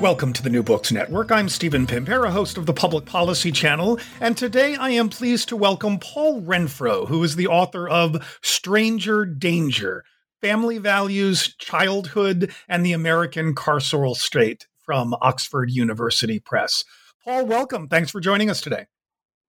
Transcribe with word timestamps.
Welcome 0.00 0.32
to 0.32 0.42
the 0.42 0.48
New 0.48 0.62
Books 0.62 0.90
Network. 0.90 1.30
I'm 1.30 1.50
Stephen 1.50 1.86
Pimpare, 1.86 2.30
host 2.30 2.56
of 2.56 2.64
the 2.64 2.72
Public 2.72 3.04
Policy 3.04 3.52
Channel, 3.52 4.00
and 4.18 4.34
today 4.34 4.74
I 4.74 4.88
am 4.90 5.10
pleased 5.10 5.50
to 5.50 5.58
welcome 5.58 5.98
Paul 5.98 6.40
Renfro, 6.40 7.06
who 7.06 7.22
is 7.22 7.36
the 7.36 7.48
author 7.48 7.86
of 7.86 8.38
Stranger 8.40 9.26
Danger 9.26 10.06
Family 10.40 10.78
Values, 10.78 11.54
Childhood, 11.58 12.50
and 12.66 12.84
the 12.84 12.94
American 12.94 13.54
Carceral 13.54 14.16
State 14.16 14.66
from 14.78 15.14
Oxford 15.20 15.70
University 15.70 16.40
Press. 16.40 16.82
Paul, 17.22 17.44
welcome. 17.44 17.86
Thanks 17.86 18.10
for 18.10 18.20
joining 18.20 18.48
us 18.48 18.62
today. 18.62 18.86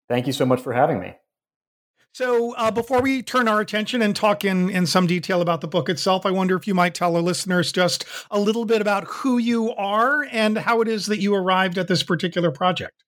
Thank 0.09 0.27
you 0.27 0.33
so 0.33 0.45
much 0.45 0.59
for 0.59 0.73
having 0.73 0.99
me. 0.99 1.15
So, 2.13 2.53
uh, 2.55 2.71
before 2.71 3.01
we 3.01 3.23
turn 3.23 3.47
our 3.47 3.61
attention 3.61 4.01
and 4.01 4.13
talk 4.13 4.43
in, 4.43 4.69
in 4.69 4.85
some 4.85 5.07
detail 5.07 5.41
about 5.41 5.61
the 5.61 5.67
book 5.67 5.87
itself, 5.87 6.25
I 6.25 6.31
wonder 6.31 6.57
if 6.57 6.67
you 6.67 6.75
might 6.75 6.93
tell 6.93 7.15
our 7.15 7.21
listeners 7.21 7.71
just 7.71 8.03
a 8.29 8.37
little 8.37 8.65
bit 8.65 8.81
about 8.81 9.05
who 9.05 9.37
you 9.37 9.73
are 9.75 10.23
and 10.29 10.57
how 10.57 10.81
it 10.81 10.89
is 10.89 11.05
that 11.05 11.19
you 11.19 11.33
arrived 11.33 11.77
at 11.77 11.87
this 11.87 12.03
particular 12.03 12.51
project. 12.51 13.05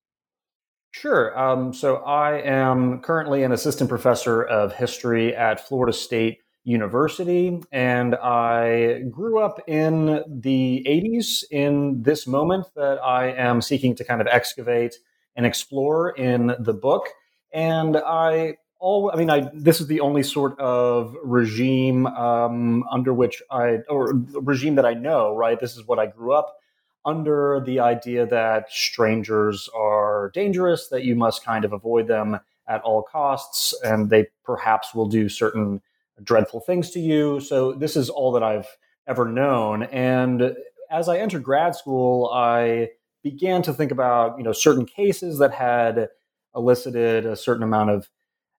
Sure. 0.91 1.37
Um, 1.37 1.73
so, 1.73 1.97
I 1.97 2.39
am 2.43 3.01
currently 3.01 3.43
an 3.43 3.51
assistant 3.51 3.89
professor 3.89 4.41
of 4.41 4.73
history 4.73 5.35
at 5.35 5.67
Florida 5.67 5.91
State 5.91 6.39
University, 6.63 7.59
and 7.73 8.15
I 8.15 9.01
grew 9.11 9.39
up 9.39 9.59
in 9.67 10.23
the 10.29 10.81
80s 10.87 11.43
in 11.51 12.03
this 12.03 12.25
moment 12.25 12.67
that 12.77 12.99
I 13.03 13.33
am 13.33 13.61
seeking 13.61 13.95
to 13.97 14.05
kind 14.05 14.21
of 14.21 14.27
excavate 14.27 14.95
and 15.35 15.45
explore 15.45 16.11
in 16.11 16.55
the 16.57 16.73
book. 16.73 17.09
And 17.51 17.97
I 17.97 18.55
all 18.83 19.09
i 19.13 19.15
mean 19.15 19.29
i 19.29 19.49
this 19.53 19.79
is 19.79 19.87
the 19.87 20.01
only 20.01 20.21
sort 20.21 20.59
of 20.59 21.15
regime 21.23 22.05
um, 22.05 22.83
under 22.91 23.13
which 23.13 23.41
i 23.49 23.77
or 23.89 24.13
regime 24.33 24.75
that 24.75 24.85
i 24.85 24.93
know 24.93 25.35
right? 25.35 25.59
This 25.59 25.77
is 25.77 25.87
what 25.87 25.99
i 25.99 26.05
grew 26.05 26.33
up 26.33 26.57
under 27.05 27.61
the 27.65 27.79
idea 27.79 28.25
that 28.25 28.71
strangers 28.71 29.69
are 29.75 30.31
dangerous 30.33 30.87
that 30.89 31.03
you 31.03 31.15
must 31.15 31.43
kind 31.43 31.65
of 31.65 31.73
avoid 31.73 32.07
them 32.07 32.39
at 32.67 32.81
all 32.81 33.01
costs 33.01 33.73
and 33.83 34.09
they 34.09 34.27
perhaps 34.43 34.93
will 34.93 35.07
do 35.07 35.27
certain 35.27 35.81
dreadful 36.21 36.61
things 36.61 36.91
to 36.91 36.99
you. 36.99 37.39
So 37.39 37.73
this 37.73 37.95
is 37.95 38.09
all 38.09 38.33
that 38.33 38.43
i've 38.43 38.67
ever 39.07 39.25
known. 39.25 39.83
And 39.83 40.55
as 40.91 41.07
i 41.07 41.17
entered 41.17 41.43
grad 41.43 41.73
school 41.75 42.29
i 42.33 42.89
began 43.23 43.61
to 43.61 43.73
think 43.73 43.91
about 43.91 44.37
you 44.37 44.43
know 44.43 44.51
certain 44.51 44.85
cases 44.85 45.39
that 45.39 45.53
had 45.53 46.09
elicited 46.53 47.25
a 47.25 47.37
certain 47.37 47.63
amount 47.63 47.89
of 47.89 48.09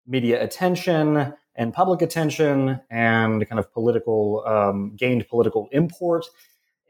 media 0.06 0.42
attention 0.42 1.34
and 1.56 1.72
public 1.72 2.02
attention 2.02 2.80
and 2.91 3.48
kind 3.48 3.58
of 3.58 3.72
political 3.72 4.44
um, 4.47 4.94
gained 4.97 5.27
political 5.28 5.69
import. 5.72 6.27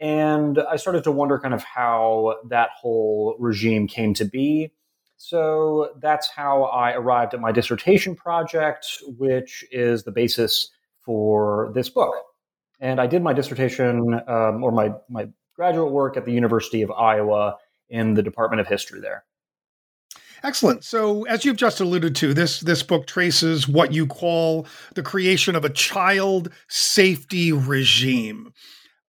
And 0.00 0.58
i 0.70 0.76
started 0.76 1.04
to 1.04 1.12
wonder 1.12 1.38
kind 1.38 1.54
of 1.54 1.62
how 1.62 2.36
that 2.48 2.70
whole 2.76 3.36
regime 3.38 3.86
came 3.86 4.14
to 4.14 4.24
be. 4.24 4.72
So 5.16 5.90
that's 6.00 6.28
how 6.28 6.64
i 6.64 6.92
arrived 6.92 7.34
at 7.34 7.40
my 7.40 7.52
dissertation 7.52 8.14
project 8.14 8.86
which 9.18 9.64
is 9.70 10.02
the 10.02 10.12
basis 10.12 10.70
for 11.00 11.70
this 11.74 11.88
book. 11.88 12.14
And 12.80 13.00
i 13.00 13.06
did 13.06 13.22
my 13.22 13.32
dissertation 13.32 14.14
um, 14.26 14.64
or 14.64 14.72
my, 14.72 14.92
my 15.08 15.28
graduate 15.54 15.92
work 15.92 16.16
at 16.16 16.24
the 16.24 16.32
university 16.32 16.82
of 16.82 16.90
iowa 16.90 17.56
in 17.88 18.14
the 18.14 18.22
department 18.22 18.60
of 18.60 18.66
history 18.66 19.00
there 19.00 19.24
Excellent. 20.44 20.84
So, 20.84 21.24
as 21.24 21.46
you've 21.46 21.56
just 21.56 21.80
alluded 21.80 22.14
to, 22.16 22.34
this 22.34 22.60
this 22.60 22.82
book 22.82 23.06
traces 23.06 23.66
what 23.66 23.94
you 23.94 24.06
call 24.06 24.66
the 24.94 25.02
creation 25.02 25.56
of 25.56 25.64
a 25.64 25.70
child 25.70 26.50
safety 26.68 27.50
regime. 27.50 28.52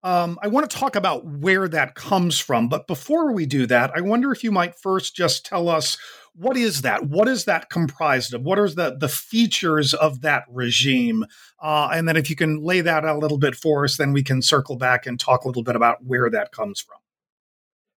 Um, 0.02 0.40
I 0.42 0.48
want 0.48 0.70
to 0.70 0.78
talk 0.78 0.96
about 0.96 1.26
where 1.26 1.68
that 1.68 1.96
comes 1.96 2.40
from, 2.40 2.70
but 2.70 2.88
before 2.88 3.34
we 3.34 3.46
do 3.46 3.66
that, 3.68 3.92
I 3.94 4.02
wonder 4.02 4.32
if 4.32 4.44
you 4.46 4.52
might 4.52 4.76
first 4.76 5.16
just 5.16 5.46
tell 5.46 5.68
us 5.68 5.98
what 6.36 6.56
is 6.56 6.84
that? 6.84 7.08
What 7.08 7.28
is 7.28 7.46
that 7.46 7.70
comprised 7.70 8.34
of? 8.34 8.44
What 8.44 8.58
are 8.58 8.70
the 8.70 8.96
the 8.98 9.10
features 9.10 9.94
of 9.94 10.22
that 10.22 10.46
regime? 10.50 11.26
Uh, 11.62 11.90
and 11.94 12.08
then, 12.08 12.16
if 12.16 12.30
you 12.30 12.38
can 12.38 12.64
lay 12.64 12.80
that 12.80 13.04
out 13.04 13.18
a 13.18 13.20
little 13.20 13.40
bit 13.40 13.56
for 13.56 13.84
us, 13.84 13.98
then 13.98 14.14
we 14.14 14.24
can 14.24 14.42
circle 14.42 14.78
back 14.78 15.06
and 15.06 15.20
talk 15.20 15.44
a 15.44 15.48
little 15.48 15.64
bit 15.64 15.76
about 15.76 16.02
where 16.02 16.30
that 16.30 16.54
comes 16.54 16.80
from. 16.80 16.98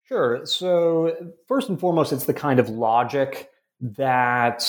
Sure. 0.09 0.47
So, 0.47 1.35
first 1.47 1.69
and 1.69 1.79
foremost, 1.79 2.15
it's 2.15 2.25
the 2.25 2.33
kind 2.33 2.59
of 2.59 2.71
logic 2.71 3.51
that 3.83 4.61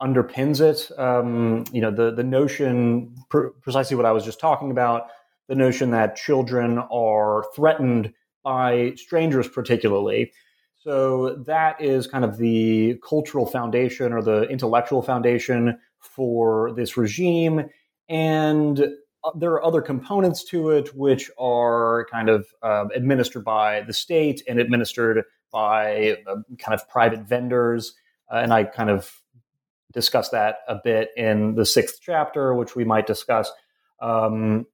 underpins 0.00 0.60
it. 0.60 0.88
Um, 0.96 1.64
you 1.72 1.80
know, 1.80 1.90
the 1.90 2.12
the 2.12 2.22
notion, 2.22 3.12
pr- 3.28 3.48
precisely 3.60 3.96
what 3.96 4.06
I 4.06 4.12
was 4.12 4.24
just 4.24 4.38
talking 4.38 4.70
about, 4.70 5.08
the 5.48 5.56
notion 5.56 5.90
that 5.90 6.14
children 6.14 6.78
are 6.78 7.44
threatened 7.56 8.12
by 8.44 8.92
strangers, 8.94 9.48
particularly. 9.48 10.32
So 10.76 11.42
that 11.46 11.80
is 11.80 12.06
kind 12.06 12.24
of 12.24 12.36
the 12.38 12.96
cultural 13.06 13.46
foundation 13.46 14.12
or 14.12 14.22
the 14.22 14.42
intellectual 14.42 15.02
foundation 15.02 15.76
for 15.98 16.72
this 16.76 16.96
regime, 16.96 17.68
and 18.08 18.86
there 19.34 19.52
are 19.52 19.64
other 19.64 19.80
components 19.80 20.44
to 20.44 20.70
it 20.70 20.94
which 20.94 21.30
are 21.38 22.06
kind 22.10 22.28
of 22.28 22.46
um, 22.62 22.90
administered 22.94 23.44
by 23.44 23.82
the 23.82 23.92
state 23.92 24.42
and 24.48 24.58
administered 24.58 25.24
by 25.50 26.16
uh, 26.26 26.36
kind 26.58 26.74
of 26.74 26.88
private 26.88 27.20
vendors. 27.20 27.94
Uh, 28.30 28.36
and 28.36 28.52
I 28.52 28.64
kind 28.64 28.90
of 28.90 29.20
discuss 29.92 30.30
that 30.30 30.58
a 30.68 30.78
bit 30.82 31.10
in 31.16 31.54
the 31.54 31.64
sixth 31.64 32.00
chapter, 32.02 32.54
which 32.54 32.74
we 32.74 32.84
might 32.84 33.06
discuss. 33.06 33.50
Um, 34.00 34.66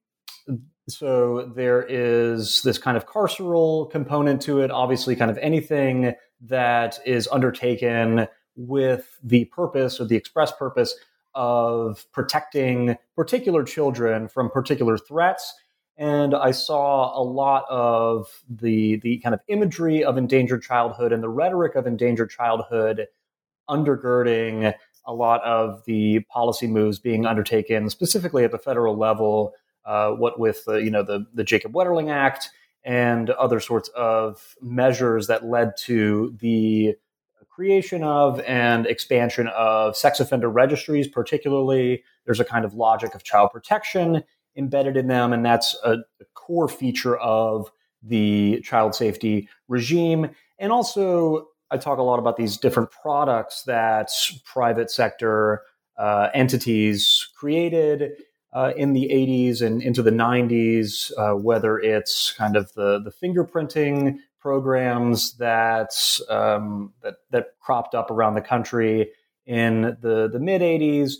so 0.89 1.51
there 1.55 1.85
is 1.87 2.63
this 2.63 2.77
kind 2.77 2.97
of 2.97 3.05
carceral 3.05 3.89
component 3.91 4.41
to 4.43 4.61
it. 4.61 4.71
Obviously, 4.71 5.15
kind 5.15 5.31
of 5.31 5.37
anything 5.37 6.13
that 6.41 6.99
is 7.05 7.29
undertaken 7.31 8.27
with 8.55 9.19
the 9.23 9.45
purpose 9.45 9.99
or 9.99 10.05
the 10.05 10.15
express 10.15 10.51
purpose 10.51 10.95
of 11.33 12.05
protecting 12.11 12.95
particular 13.15 13.63
children 13.63 14.27
from 14.27 14.49
particular 14.49 14.97
threats. 14.97 15.53
And 15.97 16.33
I 16.33 16.51
saw 16.51 17.19
a 17.19 17.23
lot 17.23 17.65
of 17.69 18.27
the, 18.49 18.97
the 18.97 19.19
kind 19.19 19.35
of 19.35 19.41
imagery 19.47 20.03
of 20.03 20.17
endangered 20.17 20.63
childhood 20.63 21.11
and 21.11 21.21
the 21.21 21.29
rhetoric 21.29 21.75
of 21.75 21.85
endangered 21.85 22.31
childhood 22.31 23.07
undergirding 23.69 24.73
a 25.05 25.13
lot 25.13 25.43
of 25.43 25.83
the 25.85 26.21
policy 26.21 26.67
moves 26.67 26.99
being 26.99 27.25
undertaken, 27.25 27.89
specifically 27.89 28.43
at 28.43 28.51
the 28.51 28.57
federal 28.57 28.97
level, 28.97 29.53
uh, 29.85 30.11
what 30.11 30.39
with 30.39 30.63
uh, 30.67 30.77
you 30.77 30.91
know 30.91 31.03
the 31.03 31.25
the 31.33 31.43
Jacob 31.43 31.73
Wetterling 31.73 32.11
Act 32.11 32.49
and 32.83 33.29
other 33.31 33.59
sorts 33.59 33.89
of 33.89 34.55
measures 34.61 35.27
that 35.27 35.45
led 35.45 35.75
to 35.77 36.35
the 36.39 36.95
creation 37.61 38.03
of 38.03 38.39
and 38.39 38.87
expansion 38.87 39.47
of 39.49 39.95
sex 39.95 40.19
offender 40.19 40.49
registries, 40.49 41.07
particularly. 41.07 42.03
There's 42.25 42.39
a 42.39 42.43
kind 42.43 42.65
of 42.65 42.73
logic 42.73 43.13
of 43.13 43.23
child 43.23 43.51
protection 43.53 44.23
embedded 44.57 44.97
in 44.97 45.05
them, 45.05 45.31
and 45.31 45.45
that's 45.45 45.75
a, 45.83 45.97
core 46.33 46.67
feature 46.67 47.17
of 47.17 47.71
the 48.01 48.61
child 48.63 48.95
safety 48.95 49.47
regime. 49.67 50.31
And 50.57 50.71
also, 50.71 51.49
I 51.69 51.77
talk 51.77 51.99
a 51.99 52.01
lot 52.01 52.17
about 52.17 52.35
these 52.35 52.57
different 52.57 52.89
products 52.89 53.61
that 53.65 54.09
private 54.43 54.89
sector 54.89 55.61
uh, 55.99 56.29
entities 56.33 57.27
created 57.37 58.13
uh, 58.53 58.73
in 58.75 58.93
the 58.93 59.07
80s 59.13 59.61
and 59.61 59.83
into 59.83 60.01
the 60.01 60.09
90s, 60.09 61.11
uh, 61.15 61.35
whether 61.35 61.77
it's 61.77 62.31
kind 62.31 62.55
of 62.55 62.73
the, 62.73 62.99
the 63.03 63.11
fingerprinting 63.11 64.17
programs 64.41 65.33
that 65.37 65.91
um, 66.29 66.93
that 67.01 67.15
that 67.29 67.47
cropped 67.59 67.95
up 67.95 68.11
around 68.11 68.35
the 68.35 68.41
country 68.41 69.11
in 69.45 69.97
the 70.01 70.29
the 70.31 70.39
mid 70.39 70.61
'80s, 70.61 71.13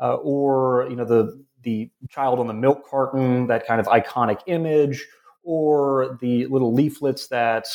uh, 0.00 0.14
or 0.16 0.86
you 0.90 0.96
know 0.96 1.04
the 1.04 1.44
the 1.62 1.90
child 2.10 2.40
on 2.40 2.46
the 2.46 2.54
milk 2.54 2.86
carton, 2.88 3.46
that 3.46 3.66
kind 3.66 3.80
of 3.80 3.86
iconic 3.86 4.40
image, 4.46 5.06
or 5.42 6.18
the 6.20 6.46
little 6.46 6.74
leaflets 6.74 7.28
that 7.28 7.66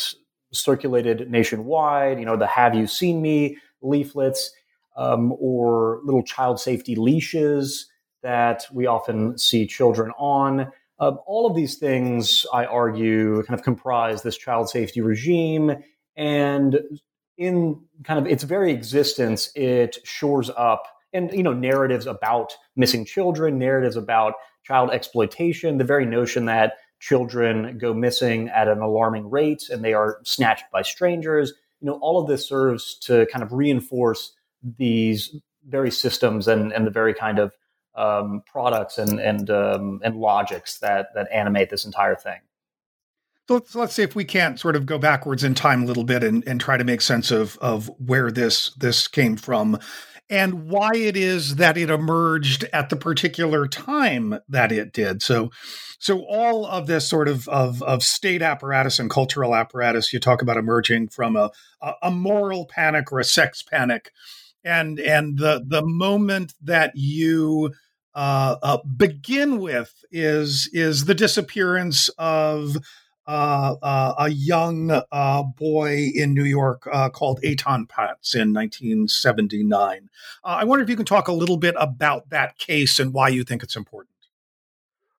circulated 0.51 1.29
nationwide. 1.31 2.19
You 2.19 2.25
know 2.25 2.37
the 2.37 2.47
"Have 2.47 2.75
you 2.75 2.87
seen 2.87 3.21
me?" 3.21 3.57
leaflets, 3.81 4.51
um, 4.97 5.33
or 5.39 6.01
little 6.03 6.23
child 6.23 6.59
safety 6.59 6.95
leashes 6.95 7.89
that 8.21 8.65
we 8.73 8.85
often 8.85 9.37
see 9.37 9.65
children 9.65 10.11
on. 10.17 10.71
Uh, 10.99 11.11
all 11.25 11.47
of 11.47 11.55
these 11.55 11.77
things, 11.77 12.45
I 12.53 12.65
argue, 12.65 13.41
kind 13.43 13.57
of 13.57 13.63
comprise 13.63 14.21
this 14.21 14.37
child 14.37 14.69
safety 14.69 15.01
regime. 15.01 15.71
And 16.17 16.79
in 17.37 17.81
kind 18.03 18.19
of 18.19 18.27
its 18.27 18.43
very 18.43 18.71
existence, 18.71 19.49
it 19.55 19.97
shores 20.03 20.49
up 20.57 20.83
and 21.13 21.31
you 21.31 21.43
know 21.43 21.53
narratives 21.53 22.05
about 22.05 22.53
missing 22.75 23.05
children, 23.05 23.57
narratives 23.57 23.95
about 23.95 24.33
child 24.63 24.91
exploitation, 24.91 25.77
the 25.77 25.83
very 25.83 26.05
notion 26.05 26.45
that 26.45 26.73
children 26.99 27.77
go 27.77 27.93
missing 27.93 28.49
at 28.49 28.67
an 28.67 28.79
alarming 28.79 29.29
rate 29.29 29.69
and 29.69 29.83
they 29.83 29.93
are 29.93 30.19
snatched 30.23 30.65
by 30.71 30.81
strangers. 30.81 31.53
You 31.81 31.87
know, 31.87 31.99
all 32.01 32.21
of 32.21 32.27
this 32.27 32.47
serves 32.47 32.99
to 33.05 33.25
kind 33.31 33.41
of 33.41 33.53
reinforce 33.53 34.33
these 34.77 35.33
very 35.67 35.91
systems 35.91 36.47
and, 36.47 36.73
and 36.73 36.85
the 36.85 36.91
very 36.91 37.13
kind 37.13 37.39
of 37.39 37.53
um, 37.99 38.43
products 38.45 38.97
and 38.97 39.19
and 39.19 39.49
um, 39.49 40.01
and 40.03 40.15
logics 40.15 40.79
that 40.79 41.13
that 41.13 41.27
animate 41.31 41.69
this 41.69 41.85
entire 41.85 42.15
thing. 42.15 42.39
So 43.47 43.55
let's, 43.55 43.75
let's 43.75 43.93
see 43.93 44.03
if 44.03 44.15
we 44.15 44.25
can't 44.25 44.59
sort 44.59 44.75
of 44.75 44.85
go 44.85 44.99
backwards 44.99 45.43
in 45.43 45.55
time 45.55 45.81
a 45.81 45.85
little 45.87 46.03
bit 46.03 46.23
and, 46.23 46.47
and 46.47 46.61
try 46.61 46.77
to 46.77 46.83
make 46.83 47.01
sense 47.01 47.31
of 47.31 47.57
of 47.57 47.89
where 47.99 48.31
this 48.31 48.73
this 48.75 49.07
came 49.07 49.35
from 49.35 49.79
and 50.29 50.69
why 50.69 50.91
it 50.93 51.17
is 51.17 51.55
that 51.55 51.77
it 51.77 51.89
emerged 51.89 52.63
at 52.71 52.89
the 52.89 52.95
particular 52.95 53.67
time 53.67 54.39
that 54.47 54.71
it 54.71 54.93
did. 54.93 55.23
So, 55.23 55.51
so 55.97 56.23
all 56.29 56.65
of 56.65 56.85
this 56.87 57.07
sort 57.07 57.27
of 57.27 57.47
of, 57.49 57.81
of 57.81 58.03
state 58.03 58.41
apparatus 58.41 58.99
and 58.99 59.09
cultural 59.09 59.55
apparatus 59.55 60.13
you 60.13 60.19
talk 60.19 60.41
about 60.41 60.57
emerging 60.57 61.09
from 61.09 61.35
a, 61.35 61.51
a 62.01 62.11
moral 62.11 62.65
panic 62.65 63.11
or 63.11 63.19
a 63.19 63.23
sex 63.23 63.63
panic, 63.63 64.11
and 64.63 64.99
and 64.99 65.37
the 65.37 65.63
the 65.65 65.83
moment 65.83 66.53
that 66.61 66.91
you 66.95 67.73
uh, 68.15 68.55
uh, 68.61 68.77
begin 68.83 69.59
with 69.59 70.03
is 70.11 70.69
is 70.73 71.05
the 71.05 71.15
disappearance 71.15 72.09
of 72.17 72.77
uh, 73.29 73.75
uh, 73.83 74.13
a 74.17 74.29
young 74.29 74.89
uh, 75.11 75.43
boy 75.43 76.09
in 76.15 76.33
New 76.33 76.45
York 76.45 76.87
uh, 76.91 77.09
called 77.09 77.39
Etan 77.43 77.87
Patz 77.87 78.33
in 78.33 78.53
1979. 78.53 80.09
Uh, 80.43 80.47
I 80.47 80.63
wonder 80.63 80.81
if 80.81 80.89
you 80.89 80.95
can 80.95 81.05
talk 81.05 81.27
a 81.27 81.31
little 81.31 81.57
bit 81.57 81.75
about 81.77 82.31
that 82.31 82.57
case 82.57 82.99
and 82.99 83.13
why 83.13 83.29
you 83.29 83.43
think 83.43 83.61
it's 83.61 83.75
important. 83.75 84.15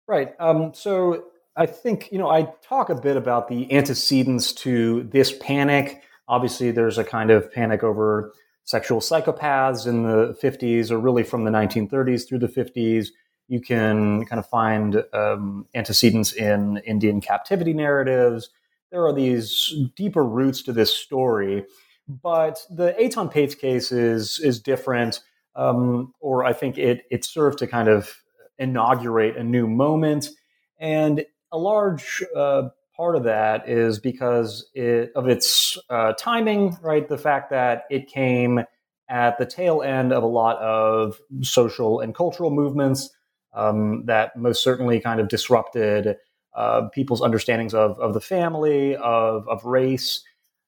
Right. 0.07 0.33
Um, 0.39 0.73
so 0.73 1.25
I 1.55 1.67
think, 1.67 2.11
you 2.11 2.17
know, 2.17 2.31
I 2.31 2.51
talk 2.63 2.89
a 2.89 2.95
bit 2.95 3.15
about 3.15 3.47
the 3.47 3.71
antecedents 3.71 4.53
to 4.53 5.03
this 5.03 5.31
panic. 5.37 6.01
Obviously, 6.27 6.71
there's 6.71 6.97
a 6.97 7.03
kind 7.03 7.29
of 7.29 7.53
panic 7.53 7.83
over 7.83 8.33
sexual 8.69 8.99
psychopaths 8.99 9.87
in 9.87 10.03
the 10.03 10.37
50s, 10.43 10.91
or 10.91 10.99
really 10.99 11.23
from 11.23 11.43
the 11.43 11.51
1930s 11.51 12.27
through 12.27 12.39
the 12.39 12.47
50s 12.47 13.07
you 13.49 13.59
can 13.59 14.25
kind 14.25 14.39
of 14.39 14.47
find 14.47 15.03
um, 15.11 15.65
antecedents 15.73 16.31
in 16.31 16.77
Indian 16.85 17.19
captivity 17.19 17.73
narratives. 17.73 18.51
There 18.91 19.05
are 19.05 19.13
these 19.13 19.73
deeper 19.95 20.23
roots 20.23 20.61
to 20.63 20.71
this 20.71 20.95
story, 20.95 21.65
but 22.07 22.63
the 22.69 22.95
Etan 22.99 23.33
Patz 23.33 23.55
case 23.55 23.91
is 23.91 24.39
is 24.39 24.59
different, 24.59 25.21
um, 25.55 26.13
or 26.19 26.45
I 26.45 26.53
think 26.53 26.77
it 26.77 27.05
it 27.09 27.25
served 27.25 27.57
to 27.59 27.67
kind 27.67 27.89
of 27.89 28.15
inaugurate 28.59 29.35
a 29.35 29.43
new 29.43 29.67
moment, 29.67 30.29
and 30.77 31.25
a 31.51 31.57
large 31.57 32.23
uh, 32.35 32.69
part 32.99 33.15
of 33.15 33.23
that 33.23 33.69
is 33.69 33.97
because 33.97 34.69
it, 34.73 35.13
of 35.15 35.29
its 35.29 35.77
uh, 35.89 36.11
timing, 36.19 36.77
right? 36.81 37.07
The 37.07 37.17
fact 37.17 37.49
that 37.51 37.83
it 37.89 38.09
came 38.09 38.59
at 39.07 39.37
the 39.37 39.45
tail 39.45 39.81
end 39.81 40.11
of 40.11 40.21
a 40.21 40.27
lot 40.27 40.57
of 40.57 41.17
social 41.41 42.01
and 42.01 42.13
cultural 42.13 42.51
movements 42.51 43.09
um, 43.53 44.03
that 44.07 44.35
most 44.35 44.61
certainly 44.61 44.99
kind 44.99 45.21
of 45.21 45.29
disrupted 45.29 46.17
uh, 46.53 46.89
people's 46.89 47.21
understandings 47.21 47.73
of, 47.73 47.97
of 48.01 48.13
the 48.13 48.19
family, 48.19 48.97
of, 48.97 49.47
of 49.47 49.63
race, 49.63 50.21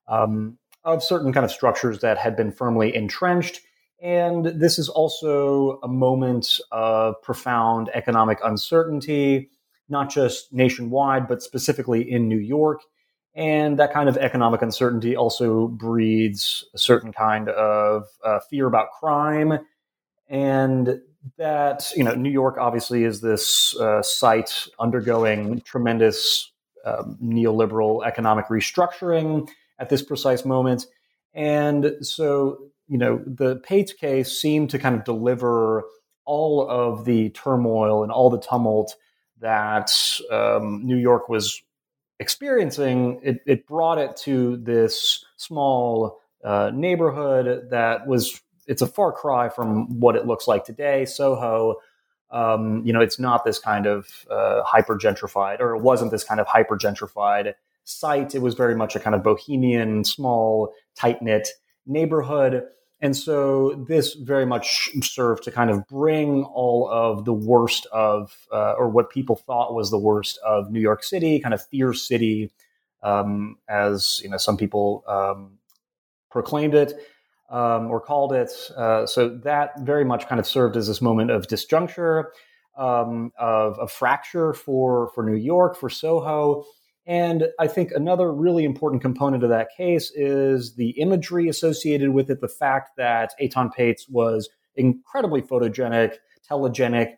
um, 0.08 0.58
of 0.86 1.04
certain 1.04 1.34
kind 1.34 1.44
of 1.44 1.52
structures 1.52 2.00
that 2.00 2.18
had 2.18 2.38
been 2.38 2.54
firmly 2.54 2.96
entrenched. 2.96 3.60
And 4.02 4.46
this 4.46 4.80
is 4.80 4.88
also 4.88 5.82
a 5.84 5.90
moment 5.90 6.62
of 6.72 7.22
profound 7.24 7.90
economic 7.94 8.40
uncertainty, 8.42 9.50
not 9.92 10.10
just 10.10 10.52
nationwide, 10.54 11.28
but 11.28 11.44
specifically 11.44 12.10
in 12.10 12.28
New 12.28 12.40
York. 12.40 12.82
And 13.34 13.80
that 13.80 13.94
kind 13.94 14.10
of 14.10 14.18
economic 14.18 14.62
uncertainty 14.62 15.16
also 15.16 15.68
breeds 15.68 16.66
a 16.74 16.78
certain 16.78 17.14
kind 17.14 17.50
of 17.50 18.08
uh, 18.26 18.40
fear 18.50 18.68
about 18.68 18.92
crime. 19.00 19.60
And 20.28 21.02
that 21.38 21.92
you 21.96 22.04
know 22.04 22.14
New 22.14 22.30
York 22.30 22.58
obviously 22.58 23.04
is 23.04 23.22
this 23.22 23.76
uh, 23.80 24.02
site 24.02 24.68
undergoing 24.80 25.62
tremendous 25.62 26.52
um, 26.86 27.18
neoliberal 27.24 28.06
economic 28.06 28.48
restructuring 28.48 29.48
at 29.80 29.90
this 29.90 30.02
precise 30.02 30.46
moment, 30.46 30.88
and 31.34 31.94
so 32.02 32.60
you 32.88 32.98
know 32.98 33.22
the 33.26 33.58
Patz 33.58 33.94
case 33.94 34.40
seemed 34.40 34.70
to 34.72 34.80
kind 34.80 34.96
of 34.96 35.04
deliver 35.04 35.84
all 36.26 36.68
of 36.68 37.06
the 37.06 37.30
turmoil 37.30 38.04
and 38.04 38.12
all 38.12 38.30
the 38.30 38.40
tumult 38.40 38.96
that 39.42 39.92
um, 40.32 40.86
New 40.86 40.98
York 40.98 41.30
was 41.30 41.62
experiencing. 42.20 43.20
It, 43.24 43.42
it, 43.46 43.68
brought 43.68 43.98
it 43.98 44.16
to 44.18 44.58
this 44.58 45.26
small 45.38 46.20
uh, 46.44 46.72
neighborhood 46.74 47.70
that 47.72 48.08
was 48.08 48.40
it's 48.68 48.82
a 48.82 48.88
far 48.88 49.12
cry 49.12 49.50
from 49.50 50.00
what 50.00 50.16
it 50.16 50.26
looks 50.26 50.48
like 50.48 50.64
today. 50.64 51.06
Soho, 51.06 51.76
um, 52.32 52.84
you 52.86 52.94
know, 52.94 53.02
it's 53.02 53.20
not 53.20 53.44
this 53.44 53.60
kind 53.60 53.86
of 53.86 54.26
uh, 54.30 54.64
hyper 54.64 54.96
gentrified, 54.98 55.60
or 55.60 55.76
it 55.76 55.82
wasn't 55.82 56.12
this 56.12 56.24
kind 56.24 56.40
of 56.40 56.48
hyper 56.48 56.78
gentrified 56.78 57.54
site. 57.84 58.36
It 58.36 58.42
was 58.42 58.54
very 58.54 58.76
much 58.76 58.96
a 58.96 59.00
kind 59.00 59.16
of 59.16 59.24
bohemian, 59.24 60.04
small, 60.04 60.74
tight 60.96 61.22
knit 61.22 61.50
neighborhood. 61.86 62.64
And 63.02 63.18
so 63.18 63.74
this 63.88 64.14
very 64.14 64.46
much 64.46 64.92
served 65.04 65.44
to 65.44 65.52
kind 65.52 65.72
of 65.72 65.88
bring 65.88 66.44
all 66.44 66.88
of 66.88 67.26
the 67.26 67.34
worst 67.34 67.88
of, 67.92 68.48
uh, 68.52 68.74
or 68.74 68.90
what 68.90 69.10
people 69.10 69.36
thought 69.36 69.74
was 69.74 69.90
the 69.90 69.98
worst 69.98 70.38
of 70.46 70.72
New 70.72 70.80
York 70.80 71.04
City, 71.04 71.40
kind 71.40 71.54
of 71.54 71.66
fear 71.66 71.94
city, 71.94 72.52
um, 73.02 73.58
as 73.68 74.22
you 74.24 74.30
know, 74.30 74.38
some 74.38 74.56
people 74.56 75.04
um, 75.08 75.58
proclaimed 76.30 76.76
it 76.76 76.94
um, 77.50 77.88
or 77.88 78.00
called 78.00 78.34
it. 78.34 78.52
Uh, 78.78 79.06
so 79.06 79.30
that 79.30 79.80
very 79.82 80.06
much 80.06 80.28
kind 80.28 80.40
of 80.40 80.46
served 80.46 80.78
as 80.78 80.88
this 80.88 81.02
moment 81.02 81.32
of 81.32 81.48
disjuncture, 81.48 82.26
um, 82.78 83.32
of 83.38 83.78
a 83.80 83.88
fracture 83.88 84.54
for 84.54 85.10
for 85.14 85.24
New 85.24 85.36
York, 85.36 85.76
for 85.76 85.90
Soho. 85.90 86.66
And 87.08 87.48
I 87.60 87.68
think 87.68 87.92
another 87.92 88.32
really 88.32 88.64
important 88.64 89.02
component 89.02 89.44
of 89.44 89.50
that 89.50 89.70
case 89.76 90.12
is 90.14 90.76
the 90.76 90.92
imagery 90.92 91.48
associated 91.48 92.12
with 92.12 92.30
it, 92.30 92.42
the 92.42 92.48
fact 92.48 92.92
that 92.98 93.34
Etan 93.42 93.74
Patz 93.74 94.08
was 94.08 94.50
incredibly 94.76 95.42
photogenic, 95.42 96.16
telegenic, 96.50 97.14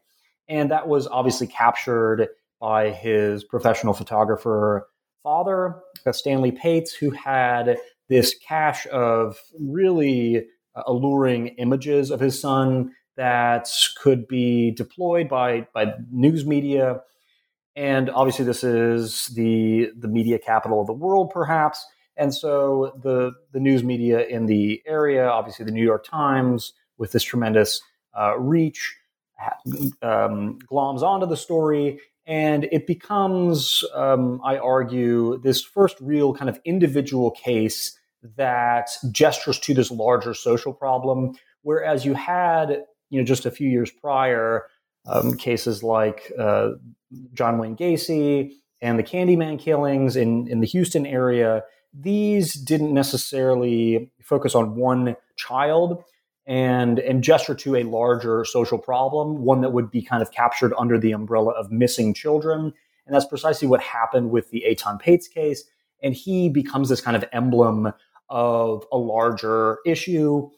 and 0.48 0.72
that 0.72 0.88
was 0.88 1.08
obviously 1.08 1.48
captured 1.48 2.28
by 2.60 2.92
his 2.92 3.44
professional 3.44 3.94
photographer 3.94 4.88
father, 5.22 5.76
Stanley 6.12 6.52
Patz, 6.52 6.94
who 6.94 7.12
had 7.12 7.78
this 8.10 8.36
cache 8.48 8.86
of 8.88 9.38
really 9.60 10.46
uh, 10.76 10.84
alluring 10.86 11.48
images 11.58 12.12
of 12.12 12.20
his 12.20 12.40
son 12.40 12.92
that 13.16 13.70
could 13.98 14.28
be 14.28 14.72
deployed 14.72 15.30
by 15.30 15.68
by 15.74 15.94
news 16.12 16.46
media 16.46 17.02
and 17.76 18.10
obviously 18.10 18.46
this 18.46 18.64
is 18.64 19.28
the 19.30 19.92
the 19.98 20.08
media 20.08 20.40
capital 20.40 20.82
of 20.82 20.88
the 20.88 20.94
world 20.94 21.32
perhaps 21.34 21.86
and 22.18 22.34
so 22.34 22.94
the 23.02 23.32
the 23.52 23.60
news 23.60 23.84
media 23.84 24.26
in 24.26 24.46
the 24.46 24.82
area 24.86 25.28
obviously 25.28 25.66
the 25.66 25.72
new 25.72 25.84
york 25.84 26.06
times 26.06 26.74
with 26.98 27.12
this 27.12 27.24
tremendous 27.24 27.82
uh, 28.18 28.38
reach 28.38 28.96
um, 30.02 30.60
gloms 30.70 31.02
onto 31.02 31.26
the 31.26 31.38
story 31.38 32.00
and 32.26 32.66
it 32.72 32.88
becomes, 32.88 33.84
um, 33.94 34.40
I 34.44 34.58
argue, 34.58 35.40
this 35.40 35.62
first 35.62 35.98
real 36.00 36.34
kind 36.34 36.50
of 36.50 36.60
individual 36.64 37.32
case 37.32 37.98
that 38.38 38.90
gestures 39.12 39.60
to 39.60 39.74
this 39.74 39.92
larger 39.92 40.34
social 40.34 40.74
problem. 40.74 41.36
Whereas 41.64 42.06
you 42.06 42.14
had, 42.14 42.84
you 43.10 43.20
know, 43.20 43.26
just 43.26 43.46
a 43.46 43.52
few 43.52 43.70
years 43.70 43.92
prior, 43.92 44.68
um, 45.06 45.36
cases 45.36 45.84
like 45.84 46.32
uh, 46.40 46.70
John 47.34 47.58
Wayne 47.58 47.76
Gacy 47.76 48.54
and 48.82 49.00
the 49.00 49.04
Candyman 49.04 49.60
killings 49.60 50.16
in, 50.16 50.48
in 50.48 50.60
the 50.60 50.68
Houston 50.68 51.06
area, 51.06 51.64
these 51.94 52.54
didn't 52.54 52.94
necessarily 52.94 54.12
focus 54.22 54.56
on 54.56 54.76
one 54.76 55.16
child 55.36 56.04
and 56.46 57.00
and 57.00 57.24
gesture 57.24 57.56
to 57.56 57.76
a 57.78 57.84
larger 57.84 58.44
social 58.44 58.78
problem, 58.78 59.44
one 59.44 59.62
that 59.62 59.72
would 59.72 59.90
be 59.90 60.02
kind 60.02 60.22
of 60.22 60.32
captured 60.32 60.74
under 60.78 61.00
the 61.00 61.12
umbrella 61.12 61.52
of 61.52 61.72
missing 61.72 62.14
children. 62.14 62.74
And 63.06 63.16
that's 63.16 63.26
precisely 63.26 63.68
what 63.68 63.82
happened 63.82 64.32
with 64.32 64.50
the 64.50 64.66
Etan 64.70 65.00
Patz 65.00 65.28
case. 65.28 65.64
And 66.02 66.14
he 66.14 66.50
becomes 66.50 66.90
this 66.90 67.02
kind 67.02 67.16
of 67.16 67.24
emblem 67.32 67.94
of 68.30 68.86
a 68.92 68.98
larger 68.98 69.78
issue, 69.86 70.50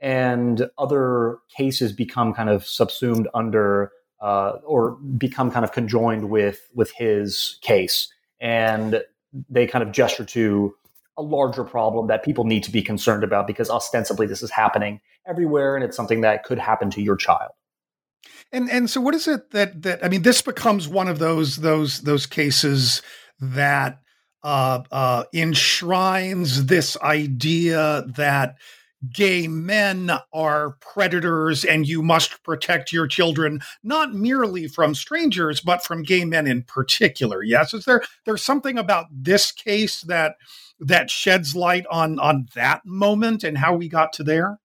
and 0.00 0.68
other 0.78 1.38
cases 1.54 1.92
become 1.92 2.32
kind 2.32 2.48
of 2.48 2.66
subsumed 2.66 3.28
under 3.34 3.92
uh, 4.20 4.58
or 4.64 4.92
become 5.18 5.50
kind 5.50 5.64
of 5.64 5.72
conjoined 5.72 6.30
with 6.30 6.60
with 6.74 6.90
his 6.92 7.58
case, 7.62 8.08
and 8.40 9.02
they 9.48 9.66
kind 9.66 9.82
of 9.82 9.92
gesture 9.92 10.24
to 10.24 10.74
a 11.16 11.22
larger 11.22 11.64
problem 11.64 12.08
that 12.08 12.24
people 12.24 12.44
need 12.44 12.62
to 12.64 12.72
be 12.72 12.82
concerned 12.82 13.22
about 13.22 13.46
because 13.46 13.70
ostensibly 13.70 14.26
this 14.26 14.42
is 14.42 14.50
happening 14.50 15.00
everywhere, 15.26 15.76
and 15.76 15.84
it's 15.84 15.96
something 15.96 16.22
that 16.22 16.44
could 16.44 16.58
happen 16.58 16.90
to 16.90 17.02
your 17.02 17.16
child. 17.16 17.50
And 18.52 18.70
and 18.70 18.88
so 18.88 19.00
what 19.00 19.14
is 19.14 19.26
it 19.28 19.50
that 19.50 19.82
that 19.82 20.04
I 20.04 20.08
mean 20.08 20.22
this 20.22 20.42
becomes 20.42 20.88
one 20.88 21.08
of 21.08 21.18
those 21.18 21.56
those 21.56 22.02
those 22.02 22.26
cases 22.26 23.02
that 23.40 24.00
uh, 24.42 24.82
uh, 24.92 25.24
enshrines 25.32 26.66
this 26.66 26.96
idea 27.00 28.04
that 28.16 28.56
gay 29.12 29.48
men 29.48 30.10
are 30.32 30.76
predators 30.80 31.64
and 31.64 31.86
you 31.86 32.02
must 32.02 32.42
protect 32.42 32.92
your 32.92 33.06
children 33.06 33.60
not 33.82 34.12
merely 34.14 34.68
from 34.68 34.94
strangers 34.94 35.60
but 35.60 35.84
from 35.84 36.02
gay 36.02 36.24
men 36.24 36.46
in 36.46 36.62
particular 36.62 37.42
yes? 37.42 37.74
Is 37.74 37.84
there 37.84 38.02
there's 38.24 38.42
something 38.42 38.78
about 38.78 39.06
this 39.10 39.52
case 39.52 40.02
that 40.02 40.36
that 40.80 41.10
sheds 41.10 41.54
light 41.56 41.86
on 41.90 42.18
on 42.18 42.48
that 42.54 42.84
moment 42.84 43.44
and 43.44 43.58
how 43.58 43.74
we 43.74 43.88
got 43.88 44.12
to 44.14 44.22
there 44.24 44.58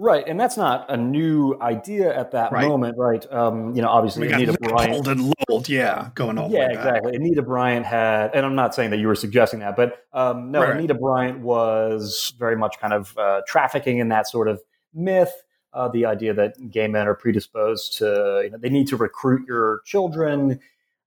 Right, 0.00 0.22
and 0.28 0.38
that's 0.38 0.56
not 0.56 0.88
a 0.88 0.96
new 0.96 1.58
idea 1.60 2.16
at 2.16 2.30
that 2.30 2.52
right. 2.52 2.68
moment, 2.68 2.96
right? 2.96 3.26
Um, 3.32 3.74
you 3.74 3.82
know, 3.82 3.88
obviously 3.88 4.28
we 4.28 4.32
Anita 4.32 4.56
Bryant 4.60 5.08
and 5.08 5.34
yeah, 5.68 6.10
going 6.14 6.38
all 6.38 6.48
yeah, 6.52 6.70
exactly. 6.70 7.16
Anita 7.16 7.42
Bryant 7.42 7.84
had, 7.84 8.32
and 8.32 8.46
I'm 8.46 8.54
not 8.54 8.76
saying 8.76 8.90
that 8.90 8.98
you 8.98 9.08
were 9.08 9.16
suggesting 9.16 9.58
that, 9.58 9.74
but 9.74 10.04
um, 10.12 10.52
no, 10.52 10.60
right. 10.60 10.76
Anita 10.76 10.94
Bryant 10.94 11.40
was 11.40 12.32
very 12.38 12.56
much 12.56 12.78
kind 12.78 12.92
of 12.92 13.18
uh, 13.18 13.40
trafficking 13.48 13.98
in 13.98 14.08
that 14.10 14.28
sort 14.28 14.46
of 14.46 14.62
myth. 14.94 15.32
Uh, 15.72 15.88
the 15.88 16.06
idea 16.06 16.32
that 16.32 16.54
gay 16.70 16.86
men 16.86 17.08
are 17.08 17.14
predisposed 17.16 17.98
to, 17.98 18.42
you 18.44 18.50
know, 18.50 18.58
they 18.58 18.70
need 18.70 18.86
to 18.86 18.96
recruit 18.96 19.46
your 19.48 19.80
children. 19.84 20.60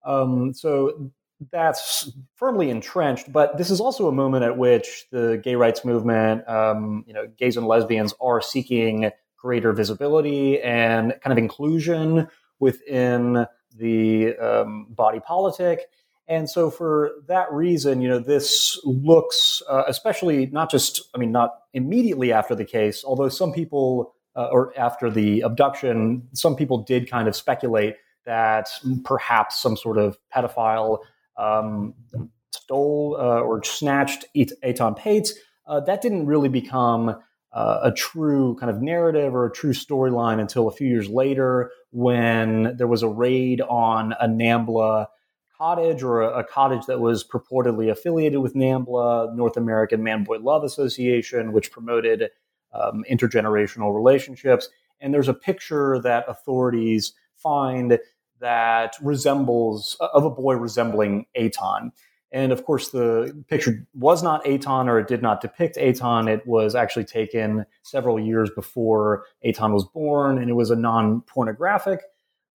Um, 0.05 0.53
so 0.53 1.11
that's 1.51 2.11
firmly 2.35 2.69
entrenched. 2.69 3.31
But 3.31 3.57
this 3.57 3.69
is 3.69 3.79
also 3.79 4.07
a 4.07 4.11
moment 4.11 4.43
at 4.43 4.57
which 4.57 5.05
the 5.11 5.39
gay 5.43 5.55
rights 5.55 5.83
movement, 5.83 6.47
um, 6.47 7.03
you 7.07 7.13
know, 7.13 7.27
gays 7.37 7.57
and 7.57 7.65
lesbians 7.65 8.13
are 8.21 8.41
seeking 8.41 9.09
greater 9.37 9.73
visibility 9.73 10.61
and 10.61 11.15
kind 11.23 11.31
of 11.31 11.37
inclusion 11.37 12.27
within 12.59 13.47
the 13.75 14.37
um, 14.37 14.87
body 14.89 15.19
politic. 15.19 15.87
And 16.27 16.49
so, 16.49 16.69
for 16.69 17.11
that 17.27 17.51
reason, 17.51 18.01
you 18.01 18.07
know, 18.07 18.19
this 18.19 18.79
looks, 18.85 19.61
uh, 19.67 19.83
especially 19.87 20.45
not 20.45 20.69
just, 20.69 21.01
I 21.13 21.17
mean, 21.17 21.31
not 21.31 21.55
immediately 21.73 22.31
after 22.31 22.55
the 22.55 22.63
case, 22.63 23.03
although 23.03 23.27
some 23.27 23.51
people, 23.51 24.13
uh, 24.35 24.47
or 24.51 24.77
after 24.79 25.09
the 25.09 25.41
abduction, 25.41 26.27
some 26.33 26.55
people 26.55 26.83
did 26.83 27.09
kind 27.09 27.27
of 27.27 27.35
speculate 27.35 27.95
that 28.25 28.69
perhaps 29.03 29.61
some 29.61 29.75
sort 29.75 29.97
of 29.97 30.17
pedophile 30.33 30.99
um, 31.37 31.93
stole 32.51 33.17
uh, 33.19 33.39
or 33.39 33.63
snatched 33.63 34.25
Etan 34.35 34.97
Patz, 34.97 35.33
uh, 35.67 35.79
that 35.81 36.01
didn't 36.01 36.25
really 36.25 36.49
become 36.49 37.15
uh, 37.53 37.79
a 37.83 37.91
true 37.91 38.55
kind 38.59 38.69
of 38.69 38.81
narrative 38.81 39.35
or 39.35 39.45
a 39.45 39.51
true 39.51 39.73
storyline 39.73 40.39
until 40.39 40.67
a 40.67 40.71
few 40.71 40.87
years 40.87 41.09
later 41.09 41.71
when 41.91 42.75
there 42.77 42.87
was 42.87 43.03
a 43.03 43.07
raid 43.07 43.61
on 43.61 44.13
a 44.21 44.27
NAMBLA 44.27 45.07
cottage 45.57 46.01
or 46.01 46.21
a, 46.21 46.39
a 46.39 46.43
cottage 46.43 46.85
that 46.87 46.99
was 46.99 47.23
purportedly 47.23 47.91
affiliated 47.91 48.39
with 48.39 48.55
NAMBLA, 48.55 49.35
North 49.35 49.57
American 49.57 50.01
Man 50.01 50.23
Boy 50.23 50.37
Love 50.39 50.63
Association, 50.63 51.51
which 51.51 51.71
promoted 51.71 52.29
um, 52.73 53.03
intergenerational 53.11 53.93
relationships. 53.93 54.69
And 55.01 55.13
there's 55.13 55.27
a 55.27 55.33
picture 55.33 55.99
that 55.99 56.25
authorities 56.27 57.13
find 57.35 57.99
that 58.41 58.95
resembles 59.01 59.97
of 59.99 60.25
a 60.25 60.29
boy 60.29 60.55
resembling 60.55 61.25
Etan. 61.37 61.91
And 62.33 62.51
of 62.51 62.65
course, 62.65 62.89
the 62.89 63.43
picture 63.49 63.85
was 63.93 64.23
not 64.23 64.43
Etan 64.45 64.87
or 64.87 64.99
it 64.99 65.07
did 65.07 65.21
not 65.21 65.41
depict 65.41 65.75
Etan. 65.75 66.29
It 66.29 66.45
was 66.47 66.75
actually 66.75 67.05
taken 67.05 67.65
several 67.83 68.19
years 68.19 68.49
before 68.49 69.25
Etan 69.45 69.73
was 69.73 69.85
born, 69.85 70.37
and 70.37 70.49
it 70.49 70.53
was 70.53 70.71
a 70.71 70.75
non 70.75 71.21
pornographic 71.21 72.01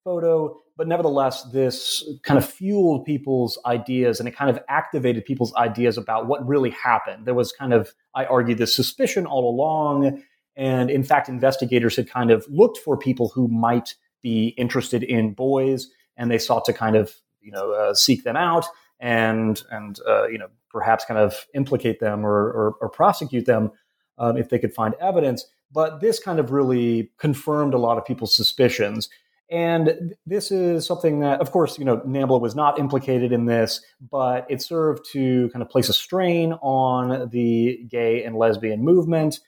photo. 0.02 0.56
But 0.76 0.88
nevertheless, 0.88 1.42
this 1.52 2.04
kind 2.22 2.38
of 2.38 2.48
fueled 2.48 3.04
people's 3.04 3.58
ideas 3.66 4.20
and 4.20 4.28
it 4.28 4.36
kind 4.36 4.50
of 4.50 4.62
activated 4.68 5.24
people's 5.24 5.54
ideas 5.56 5.98
about 5.98 6.26
what 6.26 6.46
really 6.46 6.70
happened. 6.70 7.26
There 7.26 7.34
was 7.34 7.50
kind 7.50 7.72
of, 7.72 7.92
I 8.14 8.26
argue, 8.26 8.54
this 8.54 8.76
suspicion 8.76 9.26
all 9.26 9.50
along. 9.50 10.22
And 10.54 10.90
in 10.90 11.02
fact, 11.02 11.28
investigators 11.28 11.96
had 11.96 12.08
kind 12.08 12.30
of 12.30 12.46
looked 12.48 12.78
for 12.78 12.96
people 12.96 13.30
who 13.34 13.48
might 13.48 13.94
be 14.26 14.48
interested 14.56 15.04
in 15.04 15.34
boys, 15.34 15.88
and 16.16 16.28
they 16.28 16.38
sought 16.38 16.64
to 16.64 16.72
kind 16.72 16.96
of 16.96 17.14
you 17.40 17.52
know 17.52 17.70
uh, 17.70 17.94
seek 17.94 18.24
them 18.24 18.36
out 18.36 18.66
and 18.98 19.62
and 19.70 20.00
uh, 20.08 20.26
you 20.26 20.36
know 20.36 20.48
perhaps 20.68 21.04
kind 21.04 21.20
of 21.20 21.46
implicate 21.54 22.00
them 22.00 22.26
or 22.26 22.50
or, 22.58 22.74
or 22.80 22.88
prosecute 22.88 23.46
them 23.46 23.70
um, 24.18 24.36
if 24.36 24.48
they 24.48 24.58
could 24.58 24.74
find 24.74 24.94
evidence. 25.00 25.46
But 25.70 26.00
this 26.00 26.18
kind 26.18 26.40
of 26.40 26.50
really 26.50 27.12
confirmed 27.18 27.72
a 27.72 27.78
lot 27.78 27.98
of 27.98 28.04
people's 28.04 28.34
suspicions. 28.34 29.08
And 29.48 30.16
this 30.26 30.50
is 30.50 30.84
something 30.84 31.20
that, 31.20 31.40
of 31.40 31.52
course, 31.52 31.78
you 31.78 31.84
know, 31.84 31.98
NAMBLA 31.98 32.40
was 32.40 32.56
not 32.56 32.80
implicated 32.80 33.30
in 33.30 33.46
this, 33.46 33.80
but 34.10 34.44
it 34.48 34.60
served 34.60 35.06
to 35.12 35.48
kind 35.50 35.62
of 35.62 35.70
place 35.70 35.88
a 35.88 35.92
strain 35.92 36.52
on 36.54 37.28
the 37.30 37.78
gay 37.88 38.24
and 38.24 38.34
lesbian 38.36 38.82
movement 38.82 39.38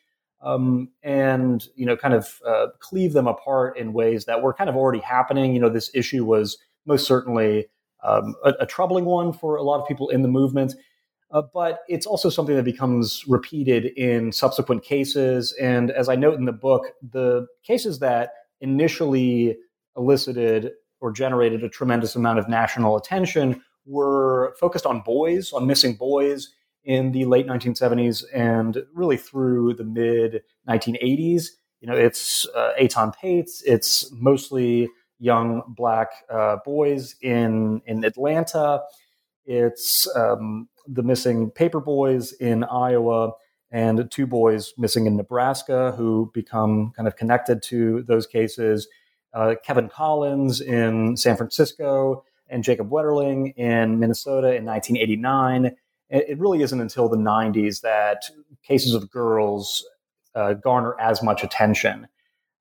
um, 0.41 0.91
and 1.03 1.67
you 1.75 1.87
know 1.87 1.97
kind 1.97 2.15
of 2.15 2.41
uh, 2.47 2.67
cleave 2.79 3.13
them 3.13 3.27
apart 3.27 3.77
in 3.77 3.93
ways 3.93 4.25
that 4.27 4.43
were 4.43 4.55
kind 4.55 4.71
of 4.71 4.77
already 4.77 5.01
happening. 5.01 5.55
You 5.55 5.61
know, 5.61 5.69
this 5.69 5.91
issue 5.95 6.25
was 6.25 6.59
most 6.87 7.07
certainly 7.07 7.67
um, 8.03 8.35
a, 8.45 8.55
a, 8.61 8.67
troubling 8.67 9.05
one 9.05 9.33
for 9.33 9.57
a 9.57 9.63
lot 9.63 9.81
of 9.81 9.89
people 9.89 10.09
in 10.09 10.23
the 10.23 10.29
movement. 10.29 10.75
Uh, 11.31 11.43
but 11.53 11.81
it's 11.89 12.07
also 12.07 12.31
something 12.31 12.57
that 12.57 12.65
becomes 12.65 13.25
repeated 13.29 13.87
in 13.97 14.33
subsequent 14.33 14.83
cases. 14.83 15.55
And 15.61 15.91
as 15.91 16.09
I 16.09 16.17
note 16.17 16.39
in 16.39 16.47
the 16.47 16.53
book, 16.53 16.87
the 17.03 17.47
cases 17.63 17.99
that 17.99 18.33
initially 18.61 19.59
elicited 19.97 20.73
or 21.01 21.13
generated 21.13 21.63
a 21.63 21.69
tremendous 21.69 22.17
amount 22.17 22.39
of 22.39 22.49
national 22.49 22.97
attention 22.97 23.63
were 23.85 24.55
focused 24.59 24.87
on 24.87 25.01
boys, 25.01 25.53
on 25.53 25.67
missing 25.67 25.97
boys, 25.97 26.49
in 26.89 27.13
the 27.13 27.27
late 27.27 27.47
1970s 27.47 28.25
and 28.33 28.83
really 28.95 29.19
through 29.19 29.75
the 29.75 29.85
mid 29.85 30.43
1980s. 30.67 31.49
You 31.81 31.89
know, 31.89 31.95
it's 31.95 32.49
uh, 32.57 32.73
Etan 32.81 33.15
Patz. 33.15 33.63
It's 33.63 34.11
mostly 34.11 34.89
young 35.21 35.63
black 35.69 36.09
uh, 36.31 36.57
boys 36.65 37.15
in 37.21 37.83
in 37.87 38.05
Atlanta. 38.05 38.81
It's 39.45 40.09
um, 40.17 40.69
the 40.87 41.03
missing 41.03 41.51
paper 41.51 41.79
boys 41.79 42.33
in 42.33 42.65
Iowa 42.65 43.33
and 43.71 44.11
two 44.11 44.27
boys 44.27 44.73
missing 44.79 45.07
in 45.07 45.17
Nebraska 45.17 45.93
who 45.93 46.31
become 46.33 46.93
kind 46.97 47.07
of 47.07 47.17
connected 47.17 47.63
to 47.65 48.03
those 48.05 48.27
cases. 48.27 48.89
Uh, 49.35 49.57
Kevin 49.63 49.91
Collins 49.91 50.63
in 50.63 51.19
San 51.19 51.37
Francisco 51.37 52.25
and 52.49 52.65
Jacob 52.65 52.89
Wetterling 52.89 53.55
in 53.59 53.99
Minnesota 54.01 54.55
in 54.55 54.65
1989 54.65 55.77
it 56.11 56.39
really 56.39 56.63
isn't 56.63 56.81
until 56.81 57.09
the 57.09 57.17
90s 57.17 57.83
that 57.83 58.23
cases 58.63 58.95
of 58.95 59.11
girls 59.11 59.85
uh, 60.35 60.55
garner 60.55 60.99
as 61.01 61.23
much 61.23 61.43
attention. 61.43 62.09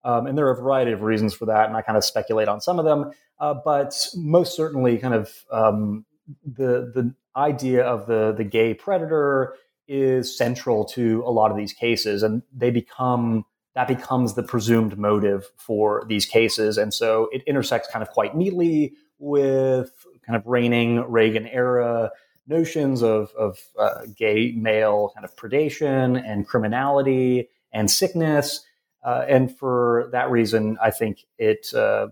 Um, 0.03 0.25
and 0.27 0.37
there 0.37 0.47
are 0.47 0.51
a 0.51 0.61
variety 0.61 0.91
of 0.91 1.01
reasons 1.01 1.33
for 1.33 1.45
that, 1.45 1.67
and 1.67 1.75
I 1.75 1.81
kind 1.81 1.97
of 1.97 2.03
speculate 2.03 2.47
on 2.47 2.61
some 2.61 2.79
of 2.79 2.85
them. 2.85 3.11
Uh, 3.39 3.53
but 3.53 4.07
most 4.15 4.55
certainly, 4.55 4.97
kind 4.97 5.13
of 5.13 5.33
um, 5.51 6.05
the 6.45 6.91
the 6.93 7.13
idea 7.35 7.83
of 7.83 8.07
the 8.07 8.33
the 8.35 8.43
gay 8.43 8.73
predator 8.73 9.55
is 9.87 10.35
central 10.35 10.85
to 10.85 11.23
a 11.25 11.31
lot 11.31 11.51
of 11.51 11.57
these 11.57 11.73
cases, 11.73 12.23
and 12.23 12.41
they 12.53 12.71
become 12.71 13.45
that 13.75 13.87
becomes 13.87 14.33
the 14.33 14.43
presumed 14.43 14.97
motive 14.97 15.51
for 15.57 16.03
these 16.07 16.25
cases, 16.25 16.77
and 16.77 16.93
so 16.93 17.29
it 17.31 17.43
intersects 17.45 17.89
kind 17.91 18.01
of 18.01 18.09
quite 18.09 18.35
neatly 18.35 18.93
with 19.19 19.91
kind 20.25 20.35
of 20.35 20.45
reigning 20.47 21.01
Reagan 21.01 21.47
era 21.47 22.11
notions 22.47 23.03
of, 23.03 23.31
of 23.37 23.59
uh, 23.77 24.01
gay 24.15 24.53
male 24.55 25.11
kind 25.13 25.25
of 25.25 25.35
predation 25.35 26.21
and 26.25 26.47
criminality 26.47 27.49
and 27.71 27.89
sickness. 27.89 28.65
Uh, 29.03 29.25
and 29.27 29.55
for 29.55 30.09
that 30.11 30.29
reason, 30.29 30.77
I 30.81 30.91
think 30.91 31.25
it 31.37 31.73
uh, 31.73 32.07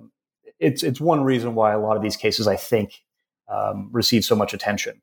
it's 0.60 0.84
it's 0.84 1.02
one 1.02 1.24
reason 1.24 1.56
why 1.56 1.74
a 1.74 1.80
lot 1.80 1.98
of 1.98 2.04
these 2.04 2.16
cases, 2.16 2.48
I 2.48 2.56
think, 2.56 3.04
um, 3.48 3.90
receive 3.92 4.24
so 4.24 4.36
much 4.36 4.54
attention. 4.54 5.02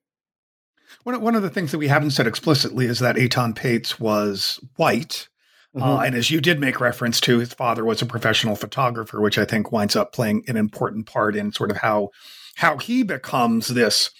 One, 1.04 1.20
one 1.20 1.34
of 1.34 1.42
the 1.42 1.50
things 1.50 1.72
that 1.72 1.78
we 1.78 1.88
haven't 1.88 2.12
said 2.12 2.26
explicitly 2.26 2.86
is 2.86 3.00
that 3.00 3.16
Etan 3.16 3.56
Patz 3.56 3.98
was 3.98 4.60
white. 4.76 5.28
Mm-hmm. 5.74 5.82
Uh, 5.82 6.00
and 6.00 6.14
as 6.14 6.30
you 6.30 6.40
did 6.40 6.60
make 6.60 6.80
reference 6.80 7.20
to, 7.22 7.38
his 7.38 7.54
father 7.54 7.84
was 7.84 8.02
a 8.02 8.06
professional 8.06 8.56
photographer, 8.56 9.20
which 9.20 9.38
I 9.38 9.44
think 9.44 9.72
winds 9.72 9.96
up 9.96 10.12
playing 10.12 10.44
an 10.46 10.56
important 10.56 11.06
part 11.06 11.34
in 11.34 11.52
sort 11.52 11.70
of 11.70 11.78
how 11.78 12.10
how 12.56 12.76
he 12.76 13.02
becomes 13.02 13.68
this 13.68 14.10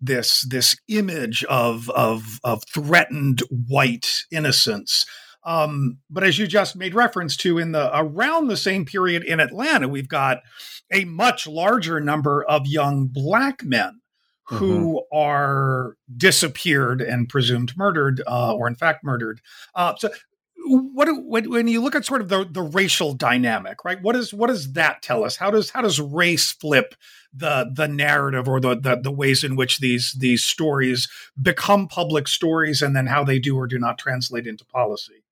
this 0.00 0.46
this 0.48 0.76
image 0.88 1.44
of 1.44 1.90
of 1.90 2.40
of 2.44 2.64
threatened 2.72 3.42
white 3.50 4.24
innocence. 4.30 5.04
Um, 5.44 5.98
but 6.10 6.24
as 6.24 6.38
you 6.38 6.48
just 6.48 6.74
made 6.74 6.94
reference 6.94 7.36
to, 7.38 7.58
in 7.58 7.70
the 7.70 7.96
around 7.96 8.48
the 8.48 8.56
same 8.56 8.84
period 8.84 9.22
in 9.22 9.38
Atlanta, 9.38 9.86
we've 9.86 10.08
got 10.08 10.38
a 10.92 11.04
much 11.04 11.46
larger 11.46 12.00
number 12.00 12.44
of 12.44 12.66
young 12.66 13.06
black 13.06 13.62
men 13.62 14.00
who 14.48 14.94
mm-hmm. 14.94 15.16
are 15.16 15.96
disappeared 16.16 17.00
and 17.00 17.28
presumed 17.28 17.76
murdered, 17.76 18.22
uh, 18.26 18.54
or 18.54 18.68
in 18.68 18.74
fact 18.74 19.04
murdered. 19.04 19.40
Uh, 19.74 19.94
so, 19.96 20.10
what 20.66 21.08
when, 21.24 21.50
when 21.50 21.68
you 21.68 21.80
look 21.80 21.94
at 21.94 22.04
sort 22.04 22.20
of 22.20 22.28
the, 22.28 22.44
the 22.44 22.62
racial 22.62 23.12
dynamic, 23.12 23.84
right? 23.84 24.02
What 24.02 24.16
is 24.16 24.32
what 24.34 24.48
does 24.48 24.72
that 24.72 25.02
tell 25.02 25.24
us? 25.24 25.36
How 25.36 25.50
does 25.50 25.70
how 25.70 25.82
does 25.82 26.00
race 26.00 26.52
flip 26.52 26.94
the 27.36 27.70
the 27.72 27.88
narrative 27.88 28.48
or 28.48 28.60
the, 28.60 28.74
the 28.74 28.96
the 28.96 29.10
ways 29.10 29.44
in 29.44 29.56
which 29.56 29.78
these 29.78 30.16
these 30.18 30.44
stories 30.44 31.08
become 31.40 31.88
public 31.88 32.28
stories, 32.28 32.82
and 32.82 32.96
then 32.96 33.06
how 33.06 33.24
they 33.24 33.38
do 33.38 33.56
or 33.56 33.66
do 33.66 33.78
not 33.78 33.98
translate 33.98 34.46
into 34.46 34.64
policy? 34.64 35.22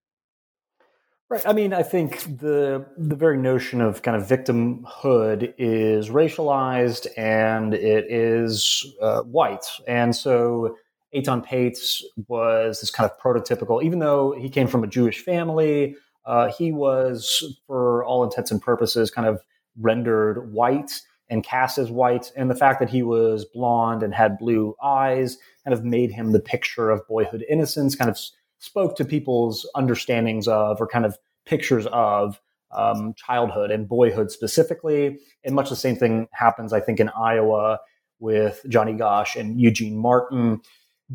Right. 1.30 1.46
I 1.46 1.52
mean, 1.52 1.72
I 1.72 1.82
think 1.82 2.20
the 2.38 2.86
the 2.98 3.16
very 3.16 3.38
notion 3.38 3.80
of 3.80 4.02
kind 4.02 4.16
of 4.16 4.28
victimhood 4.28 5.54
is 5.56 6.10
racialized 6.10 7.06
and 7.16 7.74
it 7.74 8.10
is 8.10 8.86
uh, 9.00 9.22
white, 9.22 9.66
and 9.88 10.14
so 10.14 10.76
Etan 11.14 11.44
Patz 11.44 12.04
was 12.28 12.80
this 12.80 12.90
kind 12.90 13.10
of 13.10 13.18
prototypical. 13.18 13.82
Even 13.82 14.00
though 14.00 14.32
he 14.32 14.50
came 14.50 14.66
from 14.66 14.84
a 14.84 14.86
Jewish 14.86 15.24
family, 15.24 15.96
uh, 16.26 16.50
he 16.52 16.72
was, 16.72 17.58
for 17.66 18.04
all 18.04 18.24
intents 18.24 18.50
and 18.50 18.60
purposes, 18.60 19.10
kind 19.10 19.26
of 19.26 19.42
rendered 19.80 20.52
white 20.52 21.00
and 21.34 21.44
cast 21.44 21.76
as 21.76 21.90
white. 21.90 22.32
And 22.36 22.48
the 22.48 22.54
fact 22.54 22.78
that 22.78 22.88
he 22.88 23.02
was 23.02 23.44
blonde 23.44 24.02
and 24.02 24.14
had 24.14 24.38
blue 24.38 24.74
eyes 24.82 25.36
kind 25.64 25.74
of 25.74 25.84
made 25.84 26.12
him 26.12 26.30
the 26.30 26.40
picture 26.40 26.90
of 26.90 27.06
boyhood 27.08 27.44
innocence. 27.50 27.96
Kind 27.96 28.10
of 28.10 28.18
spoke 28.60 28.96
to 28.96 29.04
people's 29.04 29.68
understandings 29.74 30.46
of 30.48 30.80
or 30.80 30.86
kind 30.86 31.04
of 31.04 31.18
pictures 31.44 31.86
of 31.92 32.40
um, 32.70 33.14
childhood 33.14 33.70
and 33.72 33.88
boyhood 33.88 34.30
specifically. 34.30 35.18
And 35.44 35.54
much 35.54 35.70
the 35.70 35.76
same 35.76 35.96
thing 35.96 36.28
happens, 36.32 36.72
I 36.72 36.80
think, 36.80 37.00
in 37.00 37.08
Iowa 37.10 37.80
with 38.20 38.64
Johnny 38.68 38.94
Gosch 38.94 39.34
and 39.34 39.60
Eugene 39.60 39.98
Martin. 39.98 40.60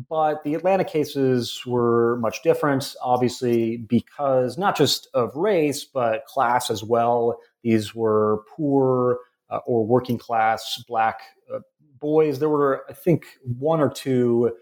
But 0.08 0.44
the 0.44 0.54
Atlanta 0.54 0.84
cases 0.84 1.62
were 1.66 2.18
much 2.20 2.42
different, 2.42 2.94
obviously, 3.02 3.78
because 3.78 4.58
not 4.58 4.76
just 4.76 5.08
of 5.14 5.34
race, 5.34 5.84
but 5.84 6.26
class 6.26 6.70
as 6.70 6.84
well. 6.84 7.40
These 7.64 7.94
were 7.94 8.44
poor 8.54 9.18
or 9.66 9.86
working 9.86 10.18
class 10.18 10.82
black 10.88 11.20
uh, 11.52 11.60
boys. 11.98 12.38
There 12.38 12.48
were, 12.48 12.84
I 12.88 12.92
think, 12.92 13.26
one 13.42 13.80
or 13.80 13.90
two 13.90 14.52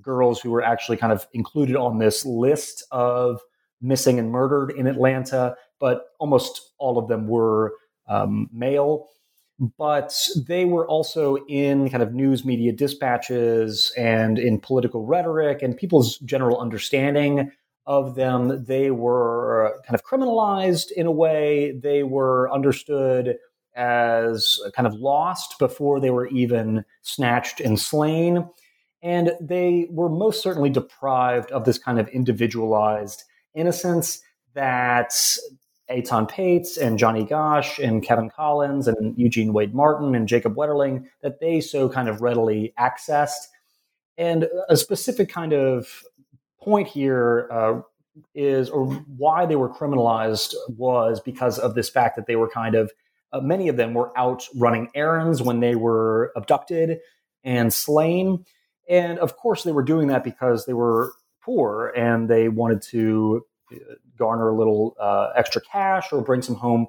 girls 0.00 0.40
who 0.40 0.50
were 0.50 0.62
actually 0.62 0.96
kind 0.96 1.12
of 1.12 1.26
included 1.32 1.76
on 1.76 1.98
this 1.98 2.24
list 2.26 2.84
of 2.90 3.40
missing 3.80 4.18
and 4.18 4.30
murdered 4.30 4.70
in 4.70 4.86
Atlanta, 4.86 5.54
but 5.78 6.06
almost 6.18 6.72
all 6.78 6.98
of 6.98 7.08
them 7.08 7.28
were 7.28 7.74
um, 8.08 8.48
male. 8.52 9.08
But 9.76 10.16
they 10.46 10.64
were 10.64 10.86
also 10.86 11.36
in 11.48 11.90
kind 11.90 12.02
of 12.02 12.14
news 12.14 12.44
media 12.44 12.72
dispatches 12.72 13.92
and 13.96 14.38
in 14.38 14.60
political 14.60 15.04
rhetoric 15.04 15.62
and 15.62 15.76
people's 15.76 16.16
general 16.18 16.60
understanding 16.60 17.50
of 17.84 18.14
them. 18.14 18.64
They 18.66 18.92
were 18.92 19.80
kind 19.84 19.94
of 19.94 20.04
criminalized 20.04 20.92
in 20.92 21.06
a 21.06 21.10
way. 21.10 21.72
They 21.72 22.04
were 22.04 22.52
understood 22.52 23.36
as 23.78 24.60
kind 24.74 24.86
of 24.86 24.94
lost 24.94 25.58
before 25.58 26.00
they 26.00 26.10
were 26.10 26.26
even 26.28 26.84
snatched 27.02 27.60
and 27.60 27.78
slain. 27.78 28.46
And 29.00 29.32
they 29.40 29.86
were 29.90 30.08
most 30.08 30.42
certainly 30.42 30.70
deprived 30.70 31.52
of 31.52 31.64
this 31.64 31.78
kind 31.78 32.00
of 32.00 32.08
individualized 32.08 33.22
innocence 33.54 34.20
that 34.54 35.12
Etan 35.88 36.28
Patz 36.28 36.76
and 36.76 36.98
Johnny 36.98 37.24
Gosch 37.24 37.78
and 37.78 38.02
Kevin 38.02 38.28
Collins 38.28 38.88
and 38.88 39.16
Eugene 39.16 39.52
Wade 39.52 39.74
Martin 39.74 40.14
and 40.16 40.26
Jacob 40.26 40.56
Wetterling 40.56 41.06
that 41.22 41.38
they 41.40 41.60
so 41.60 41.88
kind 41.88 42.08
of 42.08 42.20
readily 42.20 42.74
accessed. 42.78 43.46
And 44.18 44.48
a 44.68 44.76
specific 44.76 45.28
kind 45.28 45.52
of 45.52 46.02
point 46.60 46.88
here 46.88 47.48
uh, 47.52 47.80
is, 48.34 48.68
or 48.68 48.86
why 49.16 49.46
they 49.46 49.54
were 49.54 49.68
criminalized 49.68 50.54
was 50.68 51.20
because 51.20 51.60
of 51.60 51.76
this 51.76 51.88
fact 51.88 52.16
that 52.16 52.26
they 52.26 52.34
were 52.34 52.50
kind 52.50 52.74
of 52.74 52.90
uh, 53.32 53.40
many 53.40 53.68
of 53.68 53.76
them 53.76 53.94
were 53.94 54.16
out 54.16 54.46
running 54.56 54.88
errands 54.94 55.42
when 55.42 55.60
they 55.60 55.74
were 55.74 56.32
abducted 56.36 56.98
and 57.44 57.72
slain. 57.72 58.44
And 58.88 59.18
of 59.18 59.36
course, 59.36 59.64
they 59.64 59.72
were 59.72 59.82
doing 59.82 60.08
that 60.08 60.24
because 60.24 60.66
they 60.66 60.72
were 60.72 61.12
poor 61.42 61.92
and 61.96 62.28
they 62.28 62.48
wanted 62.48 62.82
to 62.82 63.44
uh, 63.72 63.94
garner 64.16 64.48
a 64.48 64.56
little 64.56 64.96
uh, 64.98 65.30
extra 65.36 65.60
cash 65.60 66.12
or 66.12 66.22
bring 66.22 66.42
some 66.42 66.56
home, 66.56 66.86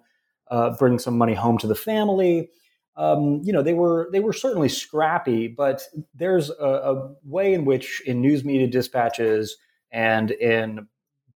uh, 0.49 0.71
bring 0.77 0.99
some 0.99 1.17
money 1.17 1.33
home 1.33 1.57
to 1.57 1.67
the 1.67 1.75
family. 1.75 2.49
Um, 2.95 3.41
you 3.43 3.53
know, 3.53 3.61
they 3.61 3.73
were 3.73 4.09
they 4.11 4.19
were 4.19 4.33
certainly 4.33 4.67
scrappy, 4.67 5.47
but 5.47 5.83
there's 6.13 6.49
a, 6.49 6.65
a 6.65 7.15
way 7.23 7.53
in 7.53 7.63
which, 7.63 8.01
in 8.05 8.19
news 8.19 8.43
media 8.43 8.67
dispatches 8.67 9.55
and 9.91 10.31
in 10.31 10.87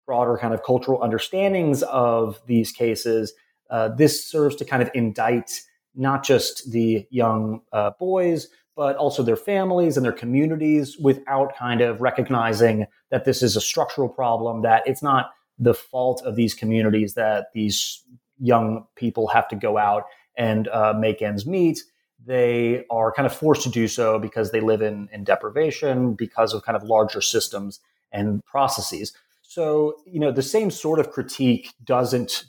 broader 0.05 0.37
kind 0.37 0.53
of 0.53 0.63
cultural 0.63 1.01
understandings 1.01 1.81
of 1.83 2.41
these 2.47 2.71
cases, 2.73 3.33
uh, 3.73 3.89
this 3.89 4.23
serves 4.23 4.55
to 4.55 4.63
kind 4.63 4.83
of 4.83 4.89
indict 4.93 5.63
not 5.95 6.23
just 6.23 6.71
the 6.71 7.07
young 7.09 7.61
uh, 7.73 7.89
boys, 7.99 8.47
but 8.75 8.95
also 8.97 9.23
their 9.23 9.35
families 9.35 9.97
and 9.97 10.05
their 10.05 10.11
communities 10.13 10.95
without 10.99 11.55
kind 11.57 11.81
of 11.81 11.99
recognizing 11.99 12.85
that 13.09 13.25
this 13.25 13.41
is 13.41 13.55
a 13.55 13.61
structural 13.61 14.07
problem, 14.07 14.61
that 14.61 14.83
it's 14.85 15.01
not 15.01 15.31
the 15.57 15.73
fault 15.73 16.21
of 16.23 16.35
these 16.35 16.53
communities 16.53 17.15
that 17.15 17.47
these 17.55 18.03
young 18.39 18.85
people 18.95 19.27
have 19.27 19.47
to 19.47 19.55
go 19.55 19.79
out 19.79 20.03
and 20.37 20.67
uh, 20.67 20.93
make 20.95 21.23
ends 21.23 21.47
meet. 21.47 21.79
They 22.23 22.85
are 22.91 23.11
kind 23.11 23.25
of 23.25 23.33
forced 23.35 23.63
to 23.63 23.69
do 23.69 23.87
so 23.87 24.19
because 24.19 24.51
they 24.51 24.61
live 24.61 24.83
in, 24.83 25.09
in 25.11 25.23
deprivation, 25.23 26.13
because 26.13 26.53
of 26.53 26.63
kind 26.63 26.75
of 26.75 26.83
larger 26.83 27.21
systems 27.21 27.79
and 28.11 28.45
processes. 28.45 29.13
So, 29.41 29.95
you 30.05 30.19
know, 30.19 30.31
the 30.31 30.43
same 30.43 30.69
sort 30.69 30.99
of 30.99 31.11
critique 31.11 31.73
doesn't 31.83 32.45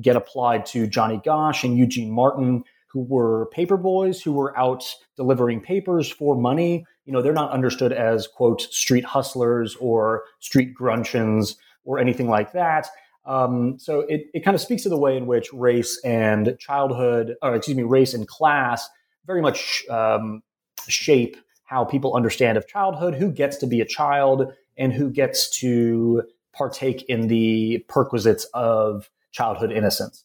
get 0.00 0.16
applied 0.16 0.66
to 0.66 0.86
Johnny 0.86 1.20
Gosch 1.24 1.64
and 1.64 1.76
Eugene 1.78 2.10
Martin, 2.10 2.64
who 2.86 3.00
were 3.00 3.46
paper 3.46 3.76
boys 3.76 4.22
who 4.22 4.32
were 4.32 4.56
out 4.58 4.84
delivering 5.16 5.60
papers 5.60 6.08
for 6.08 6.36
money. 6.36 6.86
You 7.04 7.12
know, 7.12 7.22
they're 7.22 7.32
not 7.32 7.50
understood 7.50 7.92
as, 7.92 8.26
quote, 8.26 8.62
street 8.62 9.04
hustlers 9.04 9.76
or 9.76 10.24
street 10.40 10.74
grunchians 10.78 11.56
or 11.84 11.98
anything 11.98 12.28
like 12.28 12.52
that. 12.52 12.88
Um, 13.26 13.78
so 13.78 14.00
it, 14.00 14.26
it 14.34 14.44
kind 14.44 14.54
of 14.54 14.60
speaks 14.60 14.82
to 14.82 14.88
the 14.88 14.98
way 14.98 15.16
in 15.16 15.26
which 15.26 15.52
race 15.52 16.00
and 16.04 16.56
childhood, 16.58 17.36
or 17.42 17.54
excuse 17.54 17.76
me, 17.76 17.82
race 17.82 18.14
and 18.14 18.28
class 18.28 18.88
very 19.26 19.40
much 19.40 19.84
um, 19.88 20.42
shape 20.88 21.36
how 21.64 21.84
people 21.84 22.14
understand 22.14 22.58
of 22.58 22.68
childhood, 22.68 23.14
who 23.14 23.32
gets 23.32 23.56
to 23.56 23.66
be 23.66 23.80
a 23.80 23.86
child, 23.86 24.52
and 24.76 24.92
who 24.92 25.10
gets 25.10 25.48
to 25.58 26.22
partake 26.52 27.02
in 27.08 27.28
the 27.28 27.84
perquisites 27.88 28.44
of 28.54 29.10
childhood 29.34 29.72
innocence. 29.72 30.24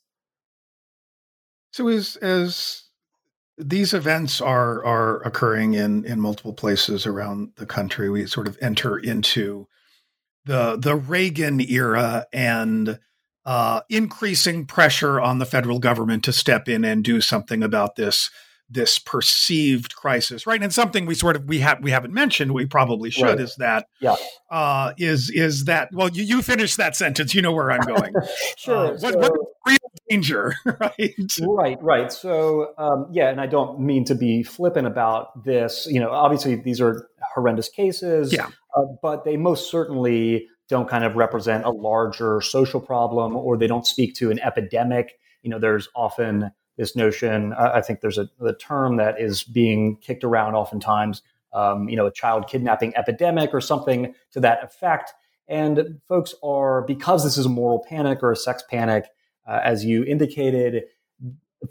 So 1.73 1.87
as 1.89 2.15
as 2.17 2.83
these 3.57 3.93
events 3.93 4.39
are 4.39 4.83
are 4.85 5.21
occurring 5.23 5.73
in 5.73 6.05
in 6.05 6.21
multiple 6.21 6.53
places 6.53 7.05
around 7.05 7.51
the 7.57 7.65
country, 7.65 8.09
we 8.09 8.25
sort 8.25 8.47
of 8.47 8.57
enter 8.61 8.97
into 8.97 9.67
the 10.45 10.77
the 10.77 10.95
Reagan 10.95 11.59
era 11.59 12.25
and 12.31 12.99
uh, 13.45 13.81
increasing 13.89 14.65
pressure 14.65 15.19
on 15.19 15.39
the 15.39 15.45
federal 15.45 15.79
government 15.79 16.23
to 16.23 16.33
step 16.33 16.69
in 16.69 16.85
and 16.85 17.03
do 17.03 17.19
something 17.19 17.63
about 17.63 17.95
this 17.95 18.29
this 18.69 18.99
perceived 18.99 19.95
crisis, 19.95 20.45
right? 20.45 20.61
And 20.61 20.73
something 20.73 21.05
we 21.05 21.15
sort 21.15 21.35
of 21.35 21.45
we 21.45 21.59
have 21.59 21.81
we 21.81 21.91
haven't 21.91 22.13
mentioned, 22.13 22.53
we 22.53 22.65
probably 22.65 23.09
should, 23.09 23.23
right. 23.23 23.39
is 23.39 23.55
that 23.55 23.87
yeah. 23.99 24.15
uh, 24.51 24.93
is 24.97 25.29
is 25.29 25.65
that 25.65 25.89
well 25.91 26.09
you, 26.09 26.23
you 26.23 26.41
finish 26.41 26.75
that 26.75 26.95
sentence, 26.95 27.33
you 27.33 27.41
know 27.41 27.51
where 27.51 27.71
I'm 27.71 27.81
going. 27.81 28.13
sure. 28.57 28.93
Uh, 28.93 28.97
so, 28.97 29.07
what, 29.07 29.19
what 29.19 29.31
real 29.65 29.77
danger, 30.09 30.55
right? 30.65 31.15
Right, 31.41 31.77
right. 31.81 32.11
So 32.11 32.73
um, 32.77 33.07
yeah, 33.11 33.29
and 33.29 33.41
I 33.41 33.47
don't 33.47 33.79
mean 33.79 34.05
to 34.05 34.15
be 34.15 34.43
flippant 34.43 34.87
about 34.87 35.43
this. 35.43 35.87
You 35.89 35.99
know, 35.99 36.11
obviously 36.11 36.55
these 36.55 36.79
are 36.79 37.07
horrendous 37.33 37.69
cases. 37.69 38.31
Yeah. 38.31 38.47
Uh, 38.75 38.83
but 39.01 39.25
they 39.25 39.35
most 39.35 39.71
certainly 39.71 40.47
don't 40.67 40.87
kind 40.87 41.03
of 41.03 41.15
represent 41.15 41.65
a 41.65 41.71
larger 41.71 42.41
social 42.41 42.79
problem 42.79 43.35
or 43.35 43.57
they 43.57 43.67
don't 43.67 43.87
speak 43.87 44.13
to 44.15 44.29
an 44.29 44.39
epidemic. 44.39 45.13
You 45.41 45.49
know, 45.49 45.59
there's 45.59 45.89
often 45.95 46.51
this 46.79 46.95
notion. 46.95 47.53
I 47.53 47.81
think 47.81 47.99
there's 47.99 48.17
a, 48.17 48.29
a 48.41 48.53
term 48.53 48.95
that 48.95 49.19
is 49.19 49.43
being 49.43 49.97
kicked 49.97 50.23
around 50.23 50.55
oftentimes. 50.55 51.21
Um, 51.51 51.89
you 51.89 51.95
know, 51.95 52.05
a 52.05 52.11
child 52.11 52.47
kidnapping 52.47 52.95
epidemic 52.95 53.53
or 53.53 53.59
something 53.59 54.13
to 54.33 54.39
that 54.39 54.63
effect. 54.63 55.13
And 55.47 55.99
folks 56.07 56.35
are 56.43 56.83
because 56.83 57.23
this 57.23 57.39
is 57.39 57.47
a 57.47 57.49
moral 57.49 57.83
panic 57.89 58.19
or 58.21 58.31
a 58.31 58.35
sex 58.35 58.63
panic, 58.69 59.05
uh, 59.47 59.59
as 59.63 59.83
you 59.83 60.03
indicated. 60.03 60.83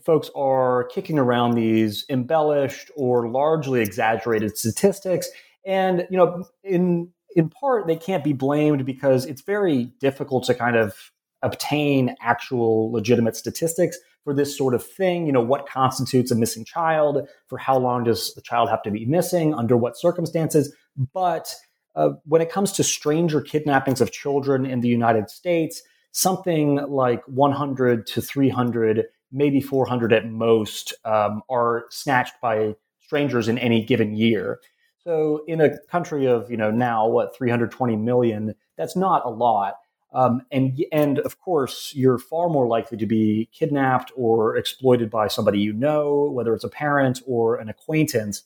Folks 0.05 0.31
are 0.37 0.89
kicking 0.89 1.19
around 1.19 1.53
these 1.53 2.05
embellished 2.11 2.91
or 2.97 3.31
largely 3.31 3.81
exaggerated 3.81 4.59
statistics, 4.59 5.31
and 5.65 6.07
you 6.11 6.19
know, 6.19 6.45
in 6.63 7.11
in 7.35 7.49
part, 7.49 7.87
they 7.87 7.97
can't 7.97 8.25
be 8.25 8.33
blamed 8.33 8.85
because 8.85 9.25
it's 9.25 9.43
very 9.43 9.85
difficult 10.01 10.45
to 10.45 10.55
kind 10.55 10.77
of 10.77 11.13
obtain 11.43 12.15
actual 12.21 12.91
legitimate 12.93 13.37
statistics 13.37 13.99
for 14.25 14.35
this 14.35 14.57
sort 14.57 14.75
of 14.75 14.85
thing. 14.85 15.27
You 15.27 15.33
know, 15.33 15.41
what 15.41 15.69
constitutes 15.69 16.31
a 16.31 16.35
missing 16.35 16.65
child? 16.65 17.29
For 17.47 17.59
how 17.59 17.79
long 17.79 18.05
does 18.05 18.35
the 18.35 18.43
child 18.43 18.69
have 18.69 18.83
to 18.83 18.91
be 18.91 19.07
missing? 19.07 19.55
Under 19.55 19.77
what 19.77 19.97
circumstances? 19.97 20.75
But 21.15 21.55
uh, 21.95 22.11
when 22.25 22.43
it 22.43 22.51
comes 22.51 22.73
to 22.73 22.85
stranger 22.85 23.41
kidnappings 23.41 24.01
of 24.01 24.13
children 24.13 24.67
in 24.67 24.81
the 24.81 24.89
United 24.89 25.31
States, 25.31 25.83
something 26.13 26.77
like 26.89 27.23
100 27.27 28.07
to 28.07 28.21
300, 28.21 29.05
maybe 29.33 29.61
400 29.61 30.13
at 30.13 30.27
most, 30.27 30.95
um, 31.05 31.43
are 31.49 31.87
snatched 31.91 32.35
by 32.41 32.75
strangers 33.01 33.49
in 33.49 33.59
any 33.59 33.85
given 33.85 34.15
year. 34.15 34.61
So, 35.03 35.43
in 35.49 35.61
a 35.61 35.79
country 35.87 36.27
of 36.27 36.51
you 36.51 36.57
know 36.57 36.71
now 36.71 37.09
what 37.09 37.35
320 37.37 37.97
million, 37.97 38.55
that's 38.77 38.95
not 38.95 39.25
a 39.25 39.31
lot. 39.31 39.75
Um, 40.13 40.43
and 40.51 40.83
and 40.91 41.19
of 41.21 41.39
course, 41.39 41.93
you're 41.95 42.19
far 42.19 42.49
more 42.49 42.67
likely 42.67 42.97
to 42.99 43.07
be 43.07 43.49
kidnapped 43.53 44.11
or 44.17 44.57
exploited 44.57 45.11
by 45.11 45.29
somebody 45.29 45.61
you 45.61 45.73
know, 45.73 46.31
whether 46.33 46.55
it's 46.55 46.65
a 46.65 46.69
parent 46.69 47.21
or 47.27 47.57
an 47.57 47.69
acquaintance. 47.69 48.43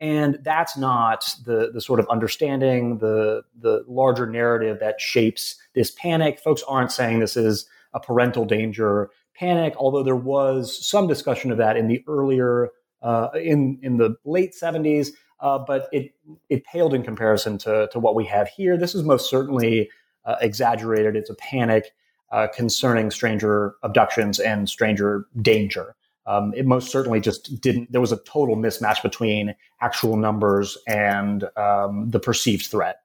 And 0.00 0.38
that's 0.42 0.76
not 0.76 1.36
the 1.44 1.70
the 1.72 1.80
sort 1.80 2.00
of 2.00 2.08
understanding, 2.08 2.98
the 2.98 3.42
the 3.60 3.84
larger 3.86 4.26
narrative 4.26 4.80
that 4.80 5.00
shapes 5.00 5.56
this 5.74 5.90
panic. 5.90 6.40
Folks 6.40 6.62
aren't 6.66 6.92
saying 6.92 7.20
this 7.20 7.36
is 7.36 7.66
a 7.92 8.00
parental 8.00 8.46
danger 8.46 9.10
panic, 9.34 9.74
although 9.76 10.02
there 10.02 10.16
was 10.16 10.84
some 10.86 11.06
discussion 11.06 11.52
of 11.52 11.58
that 11.58 11.76
in 11.76 11.88
the 11.88 12.02
earlier 12.08 12.70
uh, 13.02 13.28
in 13.34 13.78
in 13.82 13.98
the 13.98 14.16
late 14.24 14.54
70s. 14.60 15.10
Uh, 15.40 15.58
but 15.58 15.88
it 15.92 16.14
it 16.48 16.64
paled 16.64 16.94
in 16.94 17.02
comparison 17.02 17.58
to 17.58 17.88
to 17.92 17.98
what 17.98 18.14
we 18.14 18.24
have 18.24 18.48
here. 18.48 18.78
This 18.78 18.94
is 18.94 19.02
most 19.02 19.28
certainly 19.28 19.90
uh, 20.24 20.36
exaggerated. 20.40 21.16
It's 21.16 21.30
a 21.30 21.34
panic 21.34 21.92
uh, 22.30 22.48
concerning 22.54 23.10
stranger 23.10 23.74
abductions 23.82 24.40
and 24.40 24.68
stranger 24.68 25.26
danger. 25.40 25.94
Um, 26.26 26.52
it 26.56 26.66
most 26.66 26.90
certainly 26.90 27.20
just 27.20 27.60
didn't. 27.60 27.90
There 27.90 28.00
was 28.00 28.12
a 28.12 28.18
total 28.18 28.56
mismatch 28.56 29.02
between 29.02 29.54
actual 29.80 30.16
numbers 30.16 30.78
and 30.86 31.44
um, 31.56 32.10
the 32.10 32.20
perceived 32.20 32.66
threat. 32.66 32.98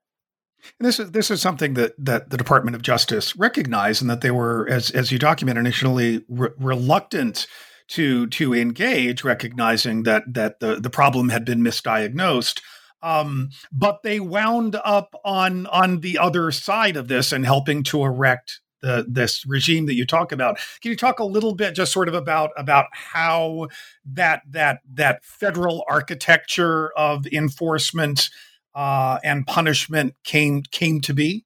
And 0.80 0.88
this 0.88 0.99
is 0.99 1.12
this 1.12 1.32
is 1.32 1.41
something 1.41 1.73
that 1.75 1.93
that 1.97 2.30
the 2.30 2.38
Department 2.38 2.75
of 2.75 2.82
Justice 2.82 3.36
recognized, 3.36 4.01
and 4.01 4.10
that 4.10 4.21
they 4.21 4.32
were, 4.32 4.67
as 4.69 4.91
as 4.91 5.12
you 5.12 5.19
document, 5.19 5.58
initially 5.58 6.23
re- 6.27 6.49
reluctant 6.58 7.47
to 7.89 8.27
to 8.27 8.53
engage, 8.53 9.23
recognizing 9.23 10.03
that 10.03 10.23
that 10.34 10.60
the 10.60 10.75
the 10.75 10.89
problem 10.89 11.30
had 11.30 11.45
been 11.45 11.62
misdiagnosed. 11.62 12.62
Um, 13.02 13.50
but 13.72 14.02
they 14.04 14.20
wound 14.20 14.76
up 14.84 15.14
on 15.24 15.68
on 15.68 16.00
the 16.00 16.18
other 16.18 16.52
side 16.52 16.98
of 16.98 17.08
this 17.08 17.32
and 17.32 17.46
helping 17.46 17.84
to 17.84 18.04
erect 18.04 18.62
the 18.82 19.06
this 19.08 19.46
regime 19.46 19.86
that 19.88 19.96
you 19.96 20.06
talk 20.06 20.32
about. 20.32 20.60
Can 20.82 20.92
you 20.92 20.98
talk 20.98 21.20
a 21.20 21.26
little 21.26 21.56
bit 21.56 21.76
just 21.76 21.92
sort 21.92 22.08
of 22.08 22.14
about 22.14 22.52
about 22.58 22.86
how 22.92 23.68
that 24.06 24.42
that 24.50 24.80
that 24.94 25.24
federal 25.24 25.84
architecture 25.90 26.92
of 26.98 27.26
enforcement 27.28 28.30
uh, 28.76 29.20
and 29.24 29.46
punishment 29.46 30.16
came 30.24 30.64
came 30.64 31.02
to 31.02 31.14
be? 31.14 31.46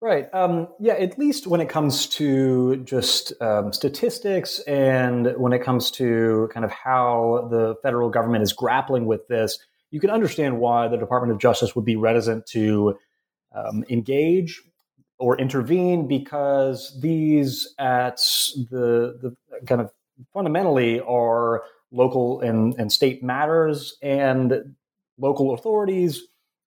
Right. 0.00 0.28
Um, 0.34 0.66
yeah. 0.80 0.94
At 0.94 1.16
least 1.16 1.46
when 1.46 1.60
it 1.60 1.68
comes 1.68 2.08
to 2.08 2.76
just 2.78 3.32
um, 3.40 3.72
statistics 3.72 4.58
and 4.60 5.32
when 5.36 5.52
it 5.52 5.62
comes 5.62 5.92
to 5.92 6.50
kind 6.52 6.64
of 6.64 6.72
how 6.72 7.46
the 7.52 7.76
federal 7.84 8.10
government 8.10 8.42
is 8.42 8.52
grappling 8.52 9.06
with 9.06 9.28
this, 9.28 9.60
you 9.92 10.00
can 10.00 10.10
understand 10.10 10.58
why 10.58 10.88
the 10.88 10.96
Department 10.96 11.32
of 11.32 11.38
Justice 11.38 11.76
would 11.76 11.84
be 11.84 11.94
reticent 11.94 12.46
to 12.46 12.98
um, 13.54 13.84
engage 13.88 14.60
or 15.18 15.38
intervene 15.38 16.08
because 16.08 16.98
these 17.00 17.72
at 17.78 18.16
the 18.70 19.16
the 19.22 19.36
kind 19.66 19.80
of 19.80 19.92
fundamentally 20.32 20.98
are 21.00 21.62
local 21.92 22.40
and, 22.40 22.74
and 22.78 22.90
state 22.90 23.22
matters 23.22 23.96
and 24.02 24.74
local 25.18 25.54
authorities 25.54 26.22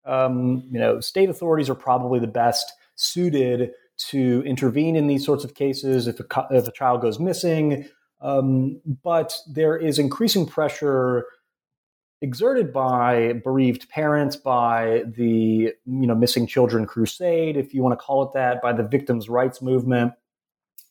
um, 0.06 0.64
you 0.72 0.80
know 0.80 1.02
state 1.02 1.30
authorities 1.30 1.70
are 1.70 1.76
probably 1.76 2.20
the 2.20 2.28
best 2.28 2.72
suited 2.96 3.72
to 3.98 4.44
intervene 4.46 4.96
in 4.96 5.08
these 5.08 5.26
sorts 5.26 5.44
of 5.44 5.56
cases 5.56 6.08
if 6.08 6.20
a, 6.20 6.48
if 6.52 6.68
a 6.68 6.72
child 6.72 7.02
goes 7.02 7.20
missing. 7.20 7.88
Um, 8.22 8.82
but 9.04 9.36
there 9.48 9.78
is 9.78 10.00
increasing 10.00 10.46
pressure 10.46 11.26
exerted 12.22 12.74
by 12.74 13.34
bereaved 13.44 13.90
parents, 13.90 14.36
by 14.36 15.04
the 15.16 15.74
you 15.86 16.08
know 16.08 16.16
missing 16.16 16.48
children 16.48 16.86
crusade, 16.86 17.58
if 17.58 17.74
you 17.74 17.82
want 17.84 17.98
to 17.98 18.04
call 18.04 18.24
it 18.24 18.34
that, 18.34 18.62
by 18.62 18.74
the 18.74 18.84
victims' 18.84 19.30
rights 19.30 19.62
movement, 19.62 20.14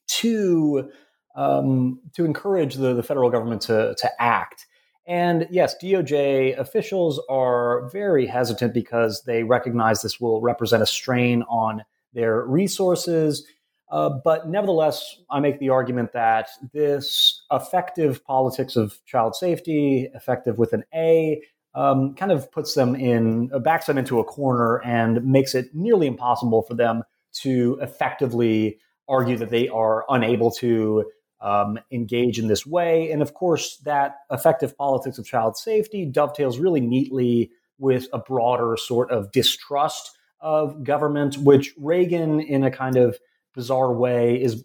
to 0.06 0.90
um, 1.36 2.00
to 2.14 2.24
encourage 2.24 2.76
the, 2.76 2.94
the 2.94 3.02
federal 3.02 3.30
government 3.30 3.62
to 3.62 3.94
to 3.98 4.22
act. 4.22 4.66
And 5.06 5.46
yes, 5.50 5.74
DOJ 5.82 6.58
officials 6.58 7.20
are 7.28 7.88
very 7.90 8.26
hesitant 8.26 8.72
because 8.72 9.22
they 9.24 9.42
recognize 9.42 10.00
this 10.00 10.18
will 10.18 10.40
represent 10.40 10.82
a 10.82 10.86
strain 10.86 11.42
on 11.42 11.84
their 12.14 12.42
resources. 12.46 13.44
Uh, 13.90 14.08
but 14.08 14.48
nevertheless, 14.48 15.16
I 15.30 15.40
make 15.40 15.58
the 15.58 15.68
argument 15.68 16.12
that 16.14 16.48
this 16.72 17.33
affective 17.50 18.24
politics 18.24 18.76
of 18.76 18.98
child 19.04 19.34
safety, 19.34 20.08
affective 20.14 20.58
with 20.58 20.72
an 20.72 20.84
A, 20.94 21.42
um, 21.74 22.14
kind 22.14 22.32
of 22.32 22.50
puts 22.52 22.74
them 22.74 22.94
in, 22.94 23.50
uh, 23.52 23.58
backs 23.58 23.86
them 23.86 23.98
into 23.98 24.20
a 24.20 24.24
corner 24.24 24.80
and 24.84 25.24
makes 25.24 25.54
it 25.54 25.74
nearly 25.74 26.06
impossible 26.06 26.62
for 26.62 26.74
them 26.74 27.02
to 27.32 27.78
effectively 27.82 28.78
argue 29.08 29.36
that 29.36 29.50
they 29.50 29.68
are 29.68 30.04
unable 30.08 30.50
to 30.50 31.04
um, 31.40 31.78
engage 31.90 32.38
in 32.38 32.46
this 32.46 32.64
way. 32.64 33.10
And 33.10 33.20
of 33.20 33.34
course, 33.34 33.76
that 33.84 34.16
affective 34.30 34.76
politics 34.76 35.18
of 35.18 35.26
child 35.26 35.56
safety 35.56 36.06
dovetails 36.06 36.58
really 36.58 36.80
neatly 36.80 37.50
with 37.78 38.08
a 38.12 38.18
broader 38.18 38.76
sort 38.76 39.10
of 39.10 39.30
distrust 39.32 40.16
of 40.40 40.84
government, 40.84 41.36
which 41.38 41.74
Reagan, 41.76 42.40
in 42.40 42.64
a 42.64 42.70
kind 42.70 42.96
of 42.96 43.18
bizarre 43.54 43.92
way 43.92 44.40
is 44.40 44.64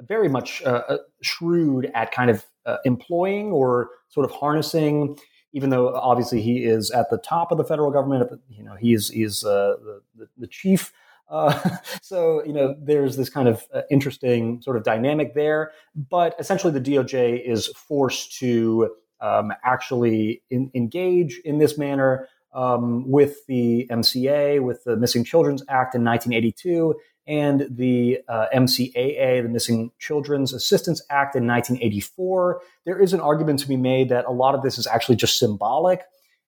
very 0.00 0.28
much 0.28 0.62
uh, 0.64 0.82
uh, 0.88 0.98
shrewd 1.22 1.90
at 1.94 2.12
kind 2.12 2.30
of 2.30 2.44
uh, 2.64 2.76
employing 2.84 3.52
or 3.52 3.90
sort 4.08 4.24
of 4.24 4.32
harnessing. 4.32 5.18
Even 5.52 5.70
though 5.70 5.94
obviously 5.94 6.42
he 6.42 6.64
is 6.64 6.90
at 6.90 7.08
the 7.08 7.18
top 7.18 7.50
of 7.50 7.58
the 7.58 7.64
federal 7.64 7.90
government, 7.90 8.30
you 8.48 8.62
know 8.62 8.74
he 8.74 8.92
is 8.92 9.10
is 9.10 9.44
uh, 9.44 9.74
the, 10.14 10.28
the 10.36 10.46
chief. 10.46 10.92
Uh, 11.28 11.76
so 12.02 12.44
you 12.44 12.52
know 12.52 12.74
there's 12.78 13.16
this 13.16 13.30
kind 13.30 13.48
of 13.48 13.64
uh, 13.72 13.82
interesting 13.90 14.60
sort 14.60 14.76
of 14.76 14.84
dynamic 14.84 15.34
there. 15.34 15.72
But 15.94 16.34
essentially, 16.38 16.72
the 16.72 16.80
DOJ 16.80 17.42
is 17.46 17.68
forced 17.68 18.38
to 18.38 18.94
um, 19.20 19.52
actually 19.64 20.42
in, 20.50 20.70
engage 20.74 21.40
in 21.44 21.58
this 21.58 21.78
manner 21.78 22.28
um, 22.52 23.08
with 23.08 23.46
the 23.46 23.86
MCA, 23.90 24.62
with 24.62 24.84
the 24.84 24.96
Missing 24.96 25.24
Children's 25.24 25.62
Act 25.68 25.94
in 25.94 26.04
1982, 26.04 26.94
and 27.26 27.66
the 27.70 28.20
uh, 28.28 28.46
MCAA, 28.54 29.42
the 29.42 29.48
Missing 29.48 29.90
Children's 29.98 30.52
Assistance 30.52 31.02
Act 31.10 31.34
in 31.34 31.46
1984. 31.46 32.60
There 32.84 33.00
is 33.00 33.12
an 33.12 33.20
argument 33.20 33.60
to 33.60 33.68
be 33.68 33.76
made 33.76 34.08
that 34.10 34.26
a 34.26 34.30
lot 34.30 34.54
of 34.54 34.62
this 34.62 34.78
is 34.78 34.86
actually 34.86 35.16
just 35.16 35.38
symbolic 35.38 36.02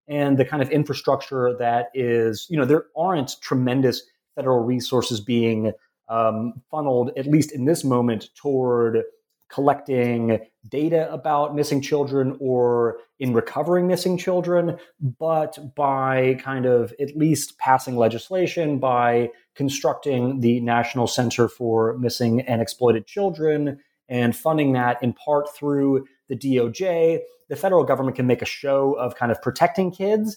and 0.09 0.39
the 0.39 0.45
kind 0.45 0.63
of 0.63 0.71
infrastructure 0.71 1.55
that 1.59 1.91
is, 1.95 2.47
you 2.49 2.57
know, 2.57 2.65
there 2.65 2.87
aren't 2.97 3.37
tremendous 3.43 4.03
federal 4.35 4.65
resources 4.65 5.21
being 5.21 5.73
um, 6.09 6.55
funneled, 6.71 7.11
at 7.17 7.27
least 7.27 7.53
in 7.53 7.67
this 7.67 7.85
moment, 7.85 8.31
toward 8.35 9.03
collecting 9.51 10.39
data 10.69 11.13
about 11.13 11.55
missing 11.55 11.81
children 11.81 12.37
or 12.41 12.99
in 13.19 13.33
recovering 13.33 13.87
missing 13.87 14.17
children, 14.17 14.79
but 15.19 15.59
by 15.75 16.39
kind 16.41 16.67
of 16.67 16.93
at 17.01 17.17
least 17.17 17.59
passing 17.59 17.97
legislation, 17.97 18.79
by 18.79 19.31
constructing 19.55 20.41
the 20.41 20.61
National 20.61 21.07
Center 21.07 21.49
for 21.49 21.97
Missing 21.99 22.43
and 22.43 22.63
Exploited 22.63 23.07
Children 23.07 23.81
and 24.09 24.35
funding 24.35 24.73
that 24.73 25.03
in 25.03 25.13
part 25.13 25.55
through 25.55 26.07
the 26.29 26.37
DOJ, 26.37 27.21
the 27.49 27.57
federal 27.57 27.85
government 27.85 28.17
can 28.17 28.27
make 28.27 28.43
a 28.43 28.47
show 28.47 28.93
of 28.95 29.17
kind 29.17 29.33
of 29.33 29.41
protecting 29.43 29.91
kids. 29.91 30.37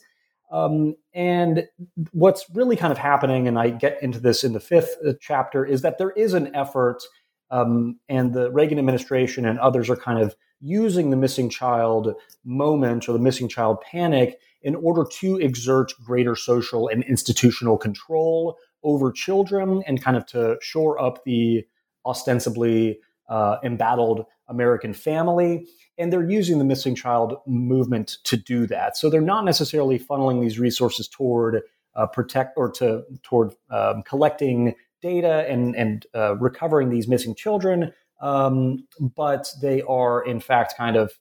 Um, 0.51 0.95
and 1.13 1.67
what's 2.11 2.45
really 2.53 2.75
kind 2.75 2.91
of 2.91 2.97
happening, 2.97 3.47
and 3.47 3.57
I 3.57 3.69
get 3.69 4.01
into 4.03 4.19
this 4.19 4.43
in 4.43 4.51
the 4.53 4.59
fifth 4.59 4.97
uh, 5.05 5.13
chapter, 5.21 5.65
is 5.65 5.81
that 5.81 5.97
there 5.97 6.11
is 6.11 6.33
an 6.33 6.53
effort 6.53 7.01
um, 7.51 7.99
and 8.09 8.33
the 8.33 8.51
Reagan 8.51 8.79
administration 8.79 9.45
and 9.45 9.59
others 9.59 9.89
are 9.89 9.95
kind 9.95 10.19
of 10.19 10.35
using 10.61 11.09
the 11.09 11.17
missing 11.17 11.49
child 11.49 12.13
moment 12.45 13.09
or 13.09 13.13
the 13.13 13.19
missing 13.19 13.47
child 13.47 13.81
panic 13.81 14.39
in 14.61 14.75
order 14.75 15.03
to 15.19 15.37
exert 15.37 15.91
greater 16.03 16.35
social 16.35 16.87
and 16.87 17.03
institutional 17.03 17.77
control 17.77 18.57
over 18.83 19.11
children 19.11 19.83
and 19.85 20.01
kind 20.01 20.15
of 20.15 20.25
to 20.27 20.57
shore 20.61 21.01
up 21.01 21.23
the 21.25 21.65
ostensibly 22.05 22.99
uh, 23.29 23.57
embattled 23.63 24.25
American 24.47 24.93
family. 24.93 25.67
And 25.97 26.11
they're 26.11 26.29
using 26.29 26.57
the 26.57 26.65
missing 26.65 26.95
child 26.95 27.35
movement 27.45 28.17
to 28.25 28.37
do 28.37 28.65
that. 28.67 28.97
So 28.97 29.09
they're 29.09 29.21
not 29.21 29.45
necessarily 29.45 29.99
funneling 29.99 30.41
these 30.41 30.59
resources 30.59 31.07
toward 31.07 31.61
uh, 31.95 32.07
protect 32.07 32.57
or 32.57 32.71
to 32.71 33.03
toward 33.23 33.53
um, 33.69 34.03
collecting 34.03 34.75
data 35.01 35.45
and 35.49 35.75
and 35.75 36.05
uh, 36.15 36.35
recovering 36.37 36.89
these 36.89 37.07
missing 37.07 37.35
children. 37.35 37.93
Um, 38.21 38.87
but 38.99 39.51
they 39.61 39.81
are 39.81 40.23
in 40.23 40.39
fact 40.39 40.75
kind 40.77 40.95
of 40.95 41.11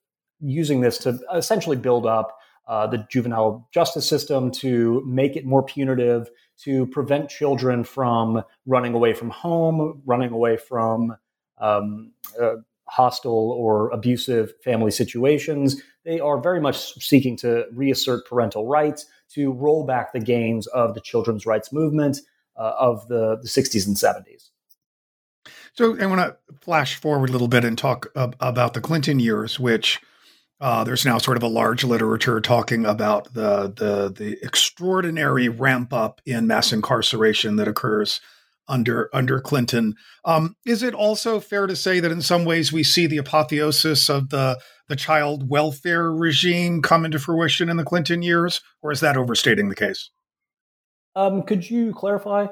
using 0.41 0.81
this 0.81 0.99
to 0.99 1.19
essentially 1.35 1.77
build 1.77 2.07
up 2.07 2.39
uh, 2.67 2.87
the 2.87 3.07
juvenile 3.11 3.69
justice 3.73 4.09
system 4.09 4.51
to 4.51 5.03
make 5.07 5.37
it 5.37 5.45
more 5.45 5.63
punitive, 5.63 6.31
to 6.59 6.87
prevent 6.87 7.29
children 7.29 7.85
from 7.85 8.43
running 8.67 8.95
away 8.95 9.13
from 9.13 9.31
home, 9.31 10.03
running 10.05 10.31
away 10.31 10.57
from 10.57 11.17
um, 11.59 12.13
uh, 12.41 12.57
hostile 12.85 13.53
or 13.53 13.91
abusive 13.91 14.53
family 14.63 14.91
situations. 14.91 15.83
They 16.05 16.21
are 16.21 16.41
very 16.41 16.61
much 16.61 16.95
seeking 17.05 17.37
to 17.39 17.67
reassert 17.73 18.27
parental 18.27 18.67
rights, 18.67 19.07
to 19.31 19.53
roll 19.53 19.85
back 19.85 20.13
the 20.13 20.21
gains 20.21 20.67
of 20.69 20.95
the 20.95 21.01
children's 21.01 21.47
rights 21.47 21.73
movement 21.73 22.19
uh, 22.57 22.73
of 22.79 23.09
the, 23.09 23.39
the 23.43 23.49
60s 23.49 23.87
and 23.87 23.97
70s. 23.97 24.51
So 25.75 25.99
I 26.01 26.07
want 26.07 26.21
to 26.21 26.37
flash 26.61 26.97
forward 26.97 27.31
a 27.31 27.33
little 27.33 27.49
bit 27.49 27.65
and 27.65 27.79
talk 27.79 28.07
about 28.15 28.75
the 28.75 28.81
Clinton 28.81 29.21
years, 29.21 29.59
which 29.59 30.01
uh, 30.61 30.85
there's 30.85 31.07
now 31.07 31.19
sort 31.19 31.37
of 31.37 31.43
a 31.43 31.49
large 31.49 31.85
literature 31.85 32.41
talking 32.41 32.85
about 32.85 33.33
the 33.33 33.73
the 33.77 34.13
the 34.15 34.37
extraordinary 34.43 35.49
ramp 35.49 35.93
up 35.93 36.21
in 36.27 36.47
mass 36.47 36.73
incarceration 36.73 37.57
that 37.57 37.69
occurs 37.69 38.21
under 38.69 39.09
under 39.15 39.41
Clinton. 39.41 39.95
Um, 40.25 40.57
is 40.67 40.83
it 40.83 40.93
also 40.93 41.41
fair 41.41 41.67
to 41.67 41.77
say 41.77 41.99
that 42.01 42.13
in 42.13 42.21
some 42.21 42.45
ways 42.45 42.73
we 42.73 42.83
see 42.83 43.07
the 43.07 43.19
apotheosis 43.19 44.11
of 44.11 44.29
the 44.29 44.59
the 44.89 44.97
child 44.97 45.49
welfare 45.49 46.13
regime 46.13 46.83
come 46.83 47.05
into 47.05 47.19
fruition 47.19 47.71
in 47.71 47.77
the 47.77 47.85
Clinton 47.85 48.23
years, 48.23 48.61
or 48.83 48.93
is 48.93 49.01
that 49.01 49.17
overstating 49.17 49.69
the 49.69 49.77
case? 49.77 50.11
Um, 51.17 51.43
could 51.43 51.69
you 51.69 51.93
clarify? 51.93 52.47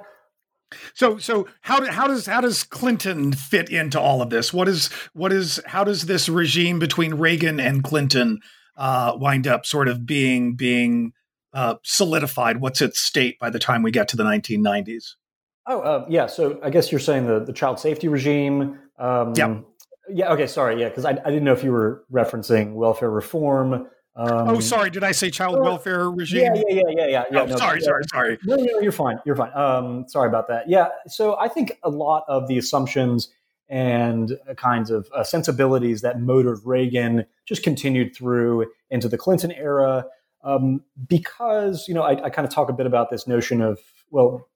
So 0.94 1.18
so 1.18 1.48
how 1.62 1.84
how 1.90 2.06
does 2.06 2.26
how 2.26 2.40
does 2.40 2.62
Clinton 2.62 3.32
fit 3.32 3.70
into 3.70 3.98
all 3.98 4.20
of 4.20 4.30
this? 4.30 4.52
What 4.52 4.68
is 4.68 4.88
what 5.14 5.32
is 5.32 5.60
how 5.66 5.84
does 5.84 6.06
this 6.06 6.28
regime 6.28 6.78
between 6.78 7.14
Reagan 7.14 7.58
and 7.58 7.82
Clinton 7.82 8.40
uh, 8.76 9.12
wind 9.16 9.46
up 9.46 9.64
sort 9.64 9.88
of 9.88 10.04
being 10.04 10.56
being 10.56 11.12
uh, 11.54 11.76
solidified? 11.84 12.60
What's 12.60 12.82
its 12.82 13.00
state 13.00 13.38
by 13.38 13.50
the 13.50 13.58
time 13.58 13.82
we 13.82 13.90
get 13.90 14.08
to 14.08 14.16
the 14.16 14.24
1990s? 14.24 15.14
Oh 15.66 15.80
uh, 15.80 16.06
yeah, 16.08 16.26
so 16.26 16.58
I 16.62 16.70
guess 16.70 16.92
you're 16.92 17.00
saying 17.00 17.26
the 17.26 17.40
the 17.40 17.52
child 17.52 17.80
safety 17.80 18.08
regime. 18.08 18.78
Um, 18.98 19.34
yeah. 19.36 19.60
Yeah. 20.10 20.32
Okay. 20.32 20.46
Sorry. 20.46 20.80
Yeah, 20.80 20.88
because 20.88 21.04
I, 21.04 21.10
I 21.10 21.30
didn't 21.30 21.44
know 21.44 21.52
if 21.52 21.62
you 21.62 21.72
were 21.72 22.04
referencing 22.12 22.74
welfare 22.74 23.10
reform. 23.10 23.88
Um, 24.18 24.48
oh, 24.48 24.60
sorry. 24.60 24.90
Did 24.90 25.04
I 25.04 25.12
say 25.12 25.30
child 25.30 25.60
welfare 25.60 26.10
regime? 26.10 26.40
Yeah, 26.56 26.62
yeah, 26.68 26.82
yeah, 26.88 27.06
yeah, 27.06 27.24
yeah. 27.30 27.40
Oh, 27.40 27.46
no, 27.46 27.56
sorry, 27.56 27.80
sorry, 27.80 28.02
sorry. 28.10 28.38
No, 28.44 28.56
no, 28.56 28.80
you're 28.80 28.90
fine. 28.90 29.20
You're 29.24 29.36
fine. 29.36 29.52
Um, 29.54 30.06
sorry 30.08 30.28
about 30.28 30.48
that. 30.48 30.68
Yeah. 30.68 30.88
So 31.06 31.38
I 31.38 31.46
think 31.46 31.78
a 31.84 31.88
lot 31.88 32.24
of 32.26 32.48
the 32.48 32.58
assumptions 32.58 33.28
and 33.68 34.36
kinds 34.56 34.90
of 34.90 35.08
uh, 35.14 35.22
sensibilities 35.22 36.00
that 36.00 36.20
motored 36.20 36.58
Reagan 36.64 37.26
just 37.46 37.62
continued 37.62 38.16
through 38.16 38.66
into 38.90 39.08
the 39.08 39.18
Clinton 39.18 39.52
era. 39.52 40.04
Um, 40.42 40.82
because 41.06 41.86
you 41.86 41.94
know, 41.94 42.02
I, 42.02 42.24
I 42.24 42.30
kind 42.30 42.46
of 42.46 42.52
talk 42.52 42.68
a 42.68 42.72
bit 42.72 42.86
about 42.86 43.10
this 43.10 43.28
notion 43.28 43.60
of 43.60 43.78
well, 44.10 44.48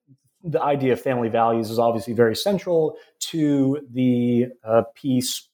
the 0.42 0.60
idea 0.60 0.92
of 0.92 1.00
family 1.00 1.28
values 1.28 1.70
is 1.70 1.78
obviously 1.78 2.14
very 2.14 2.34
central 2.34 2.96
to 3.20 3.86
the 3.92 4.46
uh, 4.64 4.82
piece 4.96 5.48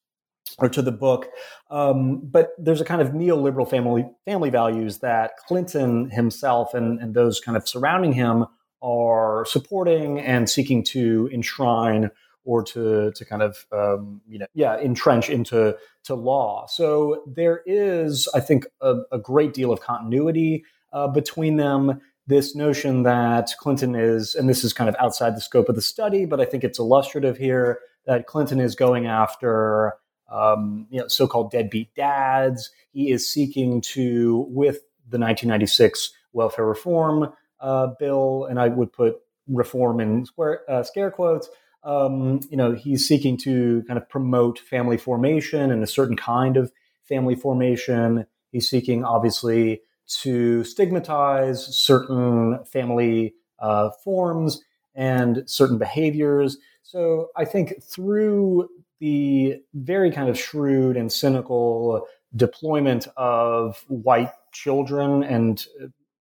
or 0.59 0.68
to 0.68 0.83
the 0.83 0.92
book. 0.92 1.29
Um, 1.71 2.21
but 2.25 2.51
there's 2.59 2.81
a 2.81 2.85
kind 2.85 3.01
of 3.01 3.09
neoliberal 3.09 3.68
family 3.68 4.07
family 4.25 4.51
values 4.51 4.99
that 4.99 5.37
Clinton 5.47 6.11
himself 6.11 6.75
and, 6.75 7.01
and 7.01 7.14
those 7.14 7.40
kind 7.40 7.57
of 7.57 7.68
surrounding 7.68 8.12
him 8.12 8.47
are 8.83 9.44
supporting 9.47 10.21
and 10.21 10.49
seeking 10.49 10.85
to 10.85 11.29
enshrine 11.33 12.11
or 12.44 12.62
to 12.62 13.12
to 13.12 13.25
kind 13.25 13.42
of 13.42 13.66
um, 13.73 14.21
you 14.27 14.38
know 14.38 14.47
yeah 14.55 14.79
entrench 14.79 15.29
into 15.29 15.77
to 16.05 16.14
law. 16.14 16.66
So 16.66 17.23
there 17.27 17.62
is, 17.66 18.29
I 18.35 18.40
think, 18.40 18.66
a, 18.81 19.01
a 19.12 19.18
great 19.18 19.53
deal 19.55 19.73
of 19.73 19.81
continuity 19.81 20.64
uh, 20.92 21.09
between 21.09 21.57
them. 21.57 22.01
This 22.27 22.55
notion 22.55 23.05
that 23.05 23.51
Clinton 23.59 23.94
is, 23.94 24.35
and 24.35 24.51
this 24.51 24.62
is 24.62 24.75
kind 24.75 24.90
of 24.90 24.97
outside 24.99 25.35
the 25.35 25.40
scope 25.40 25.71
of 25.71 25.77
the 25.77 25.83
study, 25.83 26.27
but 26.27 26.42
I 26.42 26.44
think 26.44 26.62
it's 26.62 26.79
illustrative 26.79 27.38
here 27.38 27.79
that 28.07 28.27
Clinton 28.27 28.61
is 28.61 28.75
going 28.75 29.07
after 29.07 29.94
um, 30.29 30.87
you 30.91 31.01
know, 31.01 31.09
so-called 31.09 31.51
deadbeat 31.51 31.95
dads. 31.95 32.71
He 32.93 33.11
is 33.11 33.29
seeking 33.29 33.81
to, 33.83 34.47
with 34.49 34.77
the 35.09 35.19
1996 35.19 36.12
welfare 36.33 36.67
reform 36.67 37.33
uh, 37.61 37.88
bill, 37.99 38.47
and 38.49 38.61
I 38.61 38.69
would 38.69 38.93
put 38.93 39.17
reform 39.47 40.01
in 40.01 40.27
square, 40.27 40.61
uh, 40.69 40.83
scare 40.83 41.11
quotes. 41.11 41.49
Um, 41.83 42.41
you 42.51 42.57
know, 42.57 42.73
he's 42.73 43.07
seeking 43.07 43.37
to 43.38 43.83
kind 43.87 43.99
of 43.99 44.09
promote 44.09 44.59
family 44.59 44.97
formation 44.97 45.71
and 45.71 45.83
a 45.83 45.87
certain 45.87 46.17
kind 46.17 46.57
of 46.57 46.73
family 47.05 47.35
formation. 47.35 48.27
He's 48.53 48.69
seeking, 48.69 49.05
obviously, 49.05 49.83
to 50.23 50.64
stigmatize 50.64 51.64
certain 51.77 52.64
family 52.64 53.35
uh, 53.59 53.91
forms 54.05 54.62
and 54.95 55.45
certain 55.47 55.79
behaviors. 55.79 56.59
So 56.83 57.29
I 57.37 57.45
think 57.45 57.83
through 57.83 58.69
the 59.01 59.57
very 59.75 60.11
kind 60.11 60.29
of 60.29 60.39
shrewd 60.39 60.97
and 60.97 61.13
cynical 61.13 62.07
deployment 62.37 63.07
of 63.17 63.85
white 63.89 64.33
children 64.53 65.23
and 65.23 65.67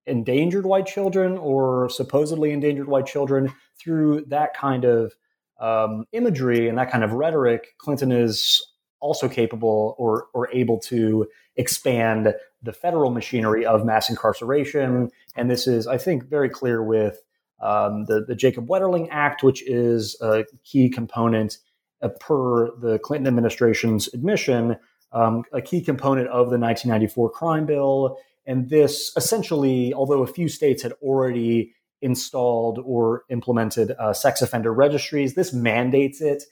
endangered 0.05 0.65
white 0.65 0.85
children 0.85 1.37
or 1.37 1.89
supposedly 1.89 2.51
endangered 2.51 2.87
white 2.87 3.05
children 3.05 3.53
through 3.79 4.23
that 4.27 4.55
kind 4.55 4.85
of 4.85 5.13
um, 5.59 6.05
imagery 6.11 6.67
and 6.67 6.77
that 6.77 6.91
kind 6.91 7.03
of 7.03 7.13
rhetoric, 7.13 7.75
Clinton 7.77 8.11
is 8.11 8.65
also 8.99 9.27
capable 9.27 9.95
or, 9.97 10.27
or 10.33 10.49
able 10.51 10.79
to 10.79 11.27
expand 11.55 12.33
the 12.61 12.73
federal 12.73 13.11
machinery 13.11 13.65
of 13.65 13.85
mass 13.85 14.09
incarceration. 14.09 15.09
And 15.35 15.51
this 15.51 15.67
is, 15.67 15.87
I 15.87 15.97
think, 15.97 16.25
very 16.29 16.49
clear 16.49 16.83
with 16.83 17.21
um, 17.59 18.05
the, 18.05 18.23
the 18.27 18.35
Jacob 18.35 18.67
Wetterling 18.67 19.07
Act, 19.11 19.43
which 19.43 19.67
is 19.67 20.15
a 20.21 20.45
key 20.63 20.89
component 20.89 21.57
uh, 22.01 22.09
per 22.19 22.75
the 22.77 22.99
Clinton 22.99 23.27
administration's 23.27 24.07
admission, 24.13 24.77
um, 25.11 25.43
a 25.53 25.61
key 25.61 25.81
component 25.81 26.27
of 26.27 26.49
the 26.49 26.57
1994 26.57 27.29
crime 27.31 27.65
bill. 27.65 28.17
And 28.45 28.69
this 28.69 29.11
essentially, 29.15 29.93
although 29.93 30.21
a 30.23 30.27
few 30.27 30.47
states 30.49 30.83
had 30.83 30.93
already 31.01 31.73
installed 32.01 32.79
or 32.83 33.23
implemented 33.29 33.91
uh, 33.91 34.13
sex 34.13 34.41
offender 34.41 34.73
registries, 34.73 35.35
this 35.35 35.53
mandates 35.53 36.21
it 36.21 36.43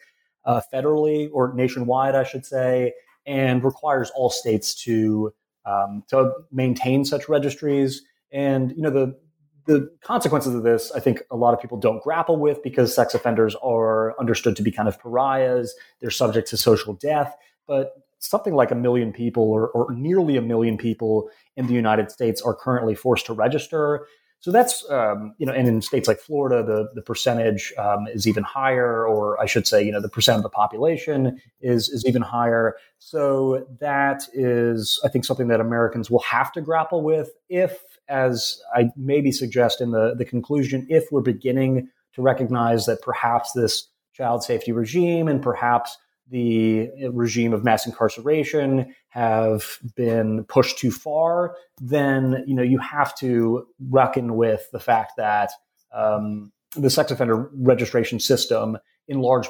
uh, 0.46 0.62
federally 0.74 1.30
or 1.32 1.54
nationwide, 1.54 2.16
I 2.16 2.24
should 2.24 2.46
say, 2.46 2.94
and 3.26 3.64
requires 3.64 4.12
all 4.16 4.30
states 4.30 4.76
to 4.84 5.34
um, 5.66 6.04
to 6.10 6.32
maintain 6.52 7.06
such 7.06 7.28
registries. 7.28 8.04
And 8.32 8.72
you 8.72 8.82
know 8.82 8.90
the 8.90 9.18
the 9.66 9.90
consequences 10.02 10.54
of 10.54 10.64
this, 10.64 10.92
I 10.92 11.00
think 11.00 11.24
a 11.32 11.36
lot 11.36 11.54
of 11.54 11.62
people 11.62 11.78
don't 11.78 12.02
grapple 12.04 12.38
with 12.38 12.62
because 12.64 12.94
sex 12.94 13.14
offenders 13.14 13.56
are 13.64 14.20
understood 14.20 14.56
to 14.58 14.64
be 14.64 14.72
kind 14.72 14.88
of 14.88 15.00
pariahs. 15.00 15.74
They're 16.00 16.12
subject 16.12 16.48
to 16.50 16.58
social 16.58 16.94
death. 16.94 17.36
But 17.68 17.94
something 18.20 18.54
like 18.54 18.72
a 18.72 18.76
million 18.76 19.12
people 19.12 19.44
or, 19.44 19.70
or 19.70 19.92
nearly 19.92 20.38
a 20.38 20.42
million 20.42 20.78
people 20.78 21.30
in 21.56 21.68
the 21.68 21.74
United 21.74 22.12
States 22.12 22.42
are 22.42 22.54
currently 22.54 22.96
forced 22.96 23.26
to 23.26 23.34
register. 23.34 24.08
So 24.40 24.52
that's, 24.52 24.88
um, 24.92 25.34
you 25.40 25.46
know, 25.46 25.54
and 25.54 25.68
in 25.68 25.82
states 25.82 26.08
like 26.08 26.20
Florida, 26.20 26.64
the, 26.64 26.90
the 26.94 27.02
percentage 27.02 27.74
um, 27.80 28.06
is 28.08 28.28
even 28.28 28.44
higher, 28.44 29.08
or 29.08 29.42
I 29.42 29.48
should 29.48 29.66
say, 29.66 29.84
you 29.84 29.92
know, 29.92 30.02
the 30.02 30.10
percent 30.10 30.38
of 30.38 30.44
the 30.44 30.50
population 30.50 31.42
is, 31.62 31.90
is 31.90 32.06
even 32.06 32.22
higher. 32.22 32.76
So 33.00 33.66
that 33.80 34.24
is, 34.34 35.00
I 35.04 35.08
think, 35.08 35.26
something 35.26 35.48
that 35.48 35.60
Americans 35.60 36.12
will 36.12 36.20
have 36.20 36.52
to 36.52 36.62
grapple 36.62 37.02
with 37.02 37.32
if 37.50 37.82
as 38.08 38.60
I 38.74 38.90
maybe 38.96 39.32
suggest 39.32 39.82
in 39.82 39.92
the, 39.92 40.16
the 40.16 40.26
conclusion, 40.26 40.86
if 40.90 41.12
we're 41.12 41.22
beginning 41.22 41.90
to 42.14 42.22
recognize 42.22 42.86
that 42.86 43.02
perhaps 43.02 43.52
this 43.54 43.90
child 44.14 44.44
safety 44.44 44.72
regime 44.72 45.28
and 45.28 45.42
perhaps 45.42 45.98
the 46.30 46.90
regime 47.12 47.54
of 47.54 47.64
mass 47.64 47.86
incarceration 47.86 48.94
have 49.10 49.78
been 49.96 50.44
pushed 50.46 50.78
too 50.80 50.92
far, 50.92 51.56
then 51.80 52.44
you 52.48 52.56
know 52.56 52.64
you 52.64 52.80
have 52.80 53.16
to 53.18 53.68
reckon 53.90 54.36
with 54.36 54.68
the 54.72 54.80
fact 54.80 55.14
that 55.18 55.52
um, 55.94 56.52
the 56.76 56.90
sex 56.90 57.12
offender 57.12 57.50
registration 57.54 58.20
system, 58.20 58.78
in 59.08 59.20
large 59.20 59.48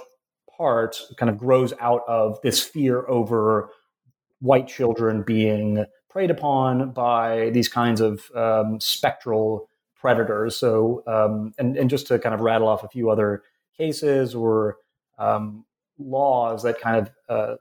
part, 0.58 1.00
kind 1.18 1.30
of 1.30 1.38
grows 1.38 1.74
out 1.80 2.02
of 2.08 2.40
this 2.42 2.62
fear 2.62 3.08
over 3.08 3.70
white 4.40 4.68
children 4.68 5.24
being 5.26 5.86
preyed 6.16 6.32
upon 6.32 6.92
by 6.92 7.50
these 7.50 7.68
kinds 7.68 8.00
of 8.00 8.32
um, 8.38 8.80
spectral 8.80 9.70
predators. 10.00 10.56
So, 10.56 11.04
um, 11.08 11.54
and, 11.58 11.76
and 11.76 11.90
just 11.90 12.08
to 12.08 12.18
kind 12.18 12.34
of 12.34 12.40
rattle 12.40 12.70
off 12.70 12.86
a 12.86 12.88
few 12.88 13.10
other 13.10 13.44
cases 13.78 14.34
or 14.34 14.78
um, 15.20 15.66
laws 16.00 16.64
that 16.64 16.80
kind 16.80 17.06
of 17.06 17.12
uh, 17.28 17.56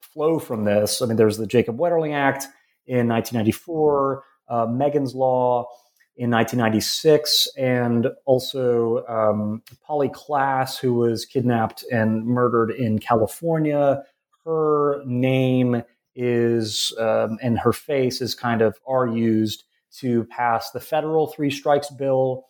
flow 0.00 0.40
from 0.40 0.64
this. 0.64 1.00
I 1.00 1.06
mean, 1.06 1.16
there's 1.16 1.38
the 1.38 1.46
Jacob 1.46 1.78
Wetterling 1.78 2.12
Act 2.12 2.48
in 2.88 3.06
1994, 3.06 4.24
uh, 4.48 4.66
Megan's 4.66 5.14
Law. 5.14 5.68
in 6.16 6.28
1996, 6.28 7.50
and 7.56 8.08
also 8.24 9.06
um, 9.06 9.62
Polly 9.86 10.08
Klaas, 10.08 10.76
who 10.76 10.94
was 10.94 11.24
kidnapped 11.24 11.84
and 11.92 12.26
murdered 12.26 12.72
in 12.72 12.98
California. 12.98 14.02
Her 14.44 15.04
name 15.06 15.84
is 16.14 16.94
um, 16.98 17.38
and 17.42 17.58
her 17.58 17.72
face 17.72 18.20
is 18.20 18.34
kind 18.34 18.62
of 18.62 18.78
are 18.86 19.06
used 19.06 19.64
to 19.98 20.24
pass 20.24 20.70
the 20.70 20.80
federal 20.80 21.26
three 21.26 21.50
strikes 21.50 21.90
bill 21.90 22.46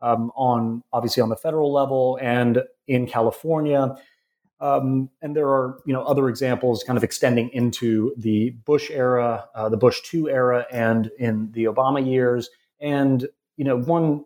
um, 0.00 0.30
on 0.36 0.82
obviously 0.92 1.22
on 1.22 1.30
the 1.30 1.36
federal 1.36 1.72
level 1.72 2.18
and 2.20 2.62
in 2.86 3.06
California. 3.06 3.96
Um, 4.60 5.10
and 5.20 5.34
there 5.34 5.48
are 5.48 5.78
you 5.86 5.92
know 5.92 6.04
other 6.04 6.28
examples 6.28 6.84
kind 6.84 6.96
of 6.96 7.04
extending 7.04 7.48
into 7.50 8.14
the 8.16 8.50
Bush 8.64 8.90
era, 8.90 9.48
uh, 9.54 9.68
the 9.68 9.76
Bush 9.76 10.00
two 10.02 10.30
era, 10.30 10.66
and 10.70 11.10
in 11.18 11.50
the 11.52 11.64
Obama 11.64 12.04
years. 12.06 12.50
And 12.80 13.26
you 13.56 13.64
know 13.64 13.78
one, 13.78 14.24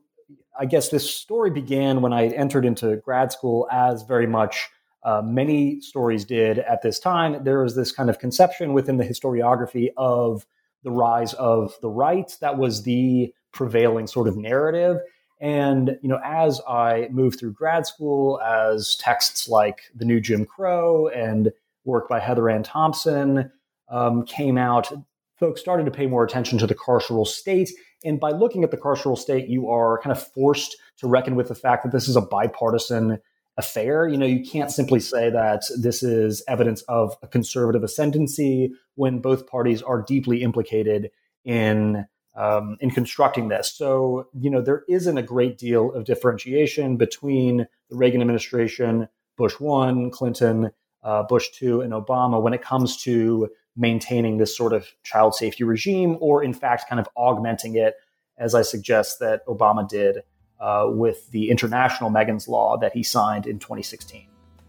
I 0.59 0.67
guess 0.67 0.91
this 0.91 1.09
story 1.09 1.51
began 1.51 2.03
when 2.03 2.13
I 2.13 2.27
entered 2.27 2.65
into 2.65 2.97
grad 2.97 3.33
school 3.33 3.69
as 3.71 4.03
very 4.03 4.27
much 4.27 4.69
uh, 5.03 5.23
many 5.25 5.81
stories 5.81 6.25
did 6.25 6.59
at 6.59 6.83
this 6.83 6.99
time. 6.99 7.43
There 7.45 7.63
was 7.63 7.77
this 7.77 7.93
kind 7.93 8.11
of 8.11 8.19
conception 8.19 8.73
within 8.73 8.97
the 8.97 9.05
historiography 9.05 9.89
of 9.97 10.47
the 10.83 10.91
rise 10.91 11.35
of 11.35 11.75
the 11.81 11.91
right. 11.91 12.31
That 12.41 12.59
was 12.59 12.83
the 12.83 13.33
prevailing 13.53 14.07
sort 14.07 14.29
of 14.29 14.37
narrative. 14.37 14.99
And 15.41 15.99
you 16.03 16.09
know, 16.09 16.21
as 16.25 16.61
I 16.69 17.09
moved 17.11 17.39
through 17.39 17.53
grad 17.53 17.87
school, 17.87 18.41
as 18.41 18.97
texts 18.97 19.49
like 19.49 19.83
The 19.95 20.05
New 20.05 20.21
Jim 20.21 20.45
Crow 20.45 21.09
and 21.09 21.53
work 21.85 22.09
by 22.09 22.19
Heather 22.19 22.51
Ann 22.51 22.63
Thompson 22.65 23.51
um, 23.89 24.25
came 24.25 24.59
out, 24.59 24.93
folks 25.39 25.61
started 25.61 25.85
to 25.85 25.91
pay 25.91 26.07
more 26.07 26.25
attention 26.25 26.59
to 26.59 26.67
the 26.67 26.75
carceral 26.75 27.27
state. 27.27 27.71
And 28.05 28.19
by 28.19 28.31
looking 28.31 28.65
at 28.65 28.71
the 28.71 28.77
carceral 28.77 29.17
state, 29.17 29.49
you 29.49 29.69
are 29.69 30.01
kind 30.01 30.17
of 30.17 30.23
forced 30.23 30.77
to 30.99 31.07
reckon 31.07 31.37
with 31.37 31.49
the 31.49 31.55
fact 31.55 31.85
that 31.85 31.93
this 31.93 32.09
is 32.09 32.17
a 32.17 32.21
bipartisan 32.21 33.19
affair. 33.59 34.09
You 34.09 34.17
know, 34.17 34.25
you 34.25 34.43
can't 34.43 34.71
simply 34.71 35.01
say 35.01 35.29
that 35.31 35.63
this 35.77 36.03
is 36.03 36.43
evidence 36.49 36.81
of 36.83 37.17
a 37.23 37.27
conservative 37.27 37.83
ascendancy 37.83 38.73
when 38.95 39.19
both 39.19 39.47
parties 39.47 39.83
are 39.83 40.01
deeply 40.01 40.43
implicated 40.43 41.11
in 41.45 42.07
um, 42.37 42.77
in 42.81 42.91
constructing 42.91 43.49
this. 43.49 43.75
So, 43.75 44.29
you 44.33 44.49
know, 44.49 44.63
there 44.63 44.85
isn't 44.89 45.19
a 45.19 45.23
great 45.23 45.59
deal 45.59 45.93
of 45.93 46.05
differentiation 46.05 46.97
between 46.97 47.67
the 47.91 47.97
Reagan 47.97 48.21
administration, 48.21 49.09
Bush 49.37 49.59
one, 49.59 50.13
Clinton, 50.13 50.71
uh, 51.03 51.25
Bush 51.25 51.49
two, 51.51 51.81
and 51.81 51.93
Obama 51.93 52.41
when 52.41 52.55
it 52.55 52.63
comes 52.63 52.97
to 53.03 53.49
maintaining 53.77 54.39
this 54.39 54.57
sort 54.57 54.73
of 54.73 54.87
child 55.03 55.35
safety 55.35 55.65
regime, 55.65 56.17
or 56.21 56.45
in 56.45 56.55
fact, 56.55 56.89
kind 56.89 57.01
of 57.01 57.09
augmenting 57.17 57.75
it, 57.77 57.95
as 58.37 58.55
I 58.55 58.63
suggest 58.63 59.19
that 59.19 59.45
Obama 59.47 59.89
did 59.89 60.19
uh, 60.61 60.87
with 60.89 61.31
the 61.31 61.51
international 61.51 62.11
Megan's 62.11 62.49
Law 62.49 62.77
that 62.79 62.93
he 62.93 63.03
signed 63.03 63.47
in 63.47 63.59
2016. 63.59 64.27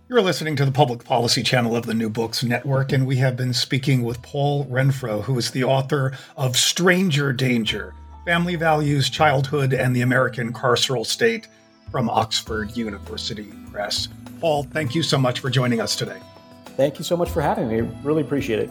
You're 0.08 0.21
listening 0.21 0.56
to 0.56 0.65
the 0.65 0.71
public 0.71 1.04
policy 1.04 1.43
channel 1.43 1.75
of 1.75 1.86
the 1.86 1.93
New 1.93 2.10
Books 2.10 2.43
Network, 2.43 2.91
and 2.91 3.06
we 3.06 3.17
have 3.17 3.38
been 3.38 3.54
speaking 3.54 4.02
with 4.02 4.21
Paul 4.23 4.65
Renfro, 4.65 5.21
who 5.21 5.38
is 5.38 5.52
the 5.52 5.63
author 5.63 6.13
of 6.36 6.58
Stranger 6.58 7.32
Danger 7.32 7.93
Family 8.25 8.56
Values, 8.56 9.10
Childhood, 9.10 9.71
and 9.71 9.95
the 9.95 10.02
American 10.02 10.52
Carceral 10.52 11.06
State 11.06 11.47
from 11.91 12.10
Oxford 12.10 12.75
University 12.75 13.54
Press. 13.71 14.08
Paul, 14.39 14.63
thank 14.63 14.95
you 14.95 15.04
so 15.04 15.17
much 15.17 15.39
for 15.39 15.49
joining 15.49 15.80
us 15.80 15.95
today. 15.95 16.19
Thank 16.75 16.97
you 16.97 17.04
so 17.04 17.15
much 17.15 17.30
for 17.30 17.41
having 17.41 17.67
me. 17.67 17.82
Really 18.04 18.21
appreciate 18.21 18.60
it. 18.60 18.69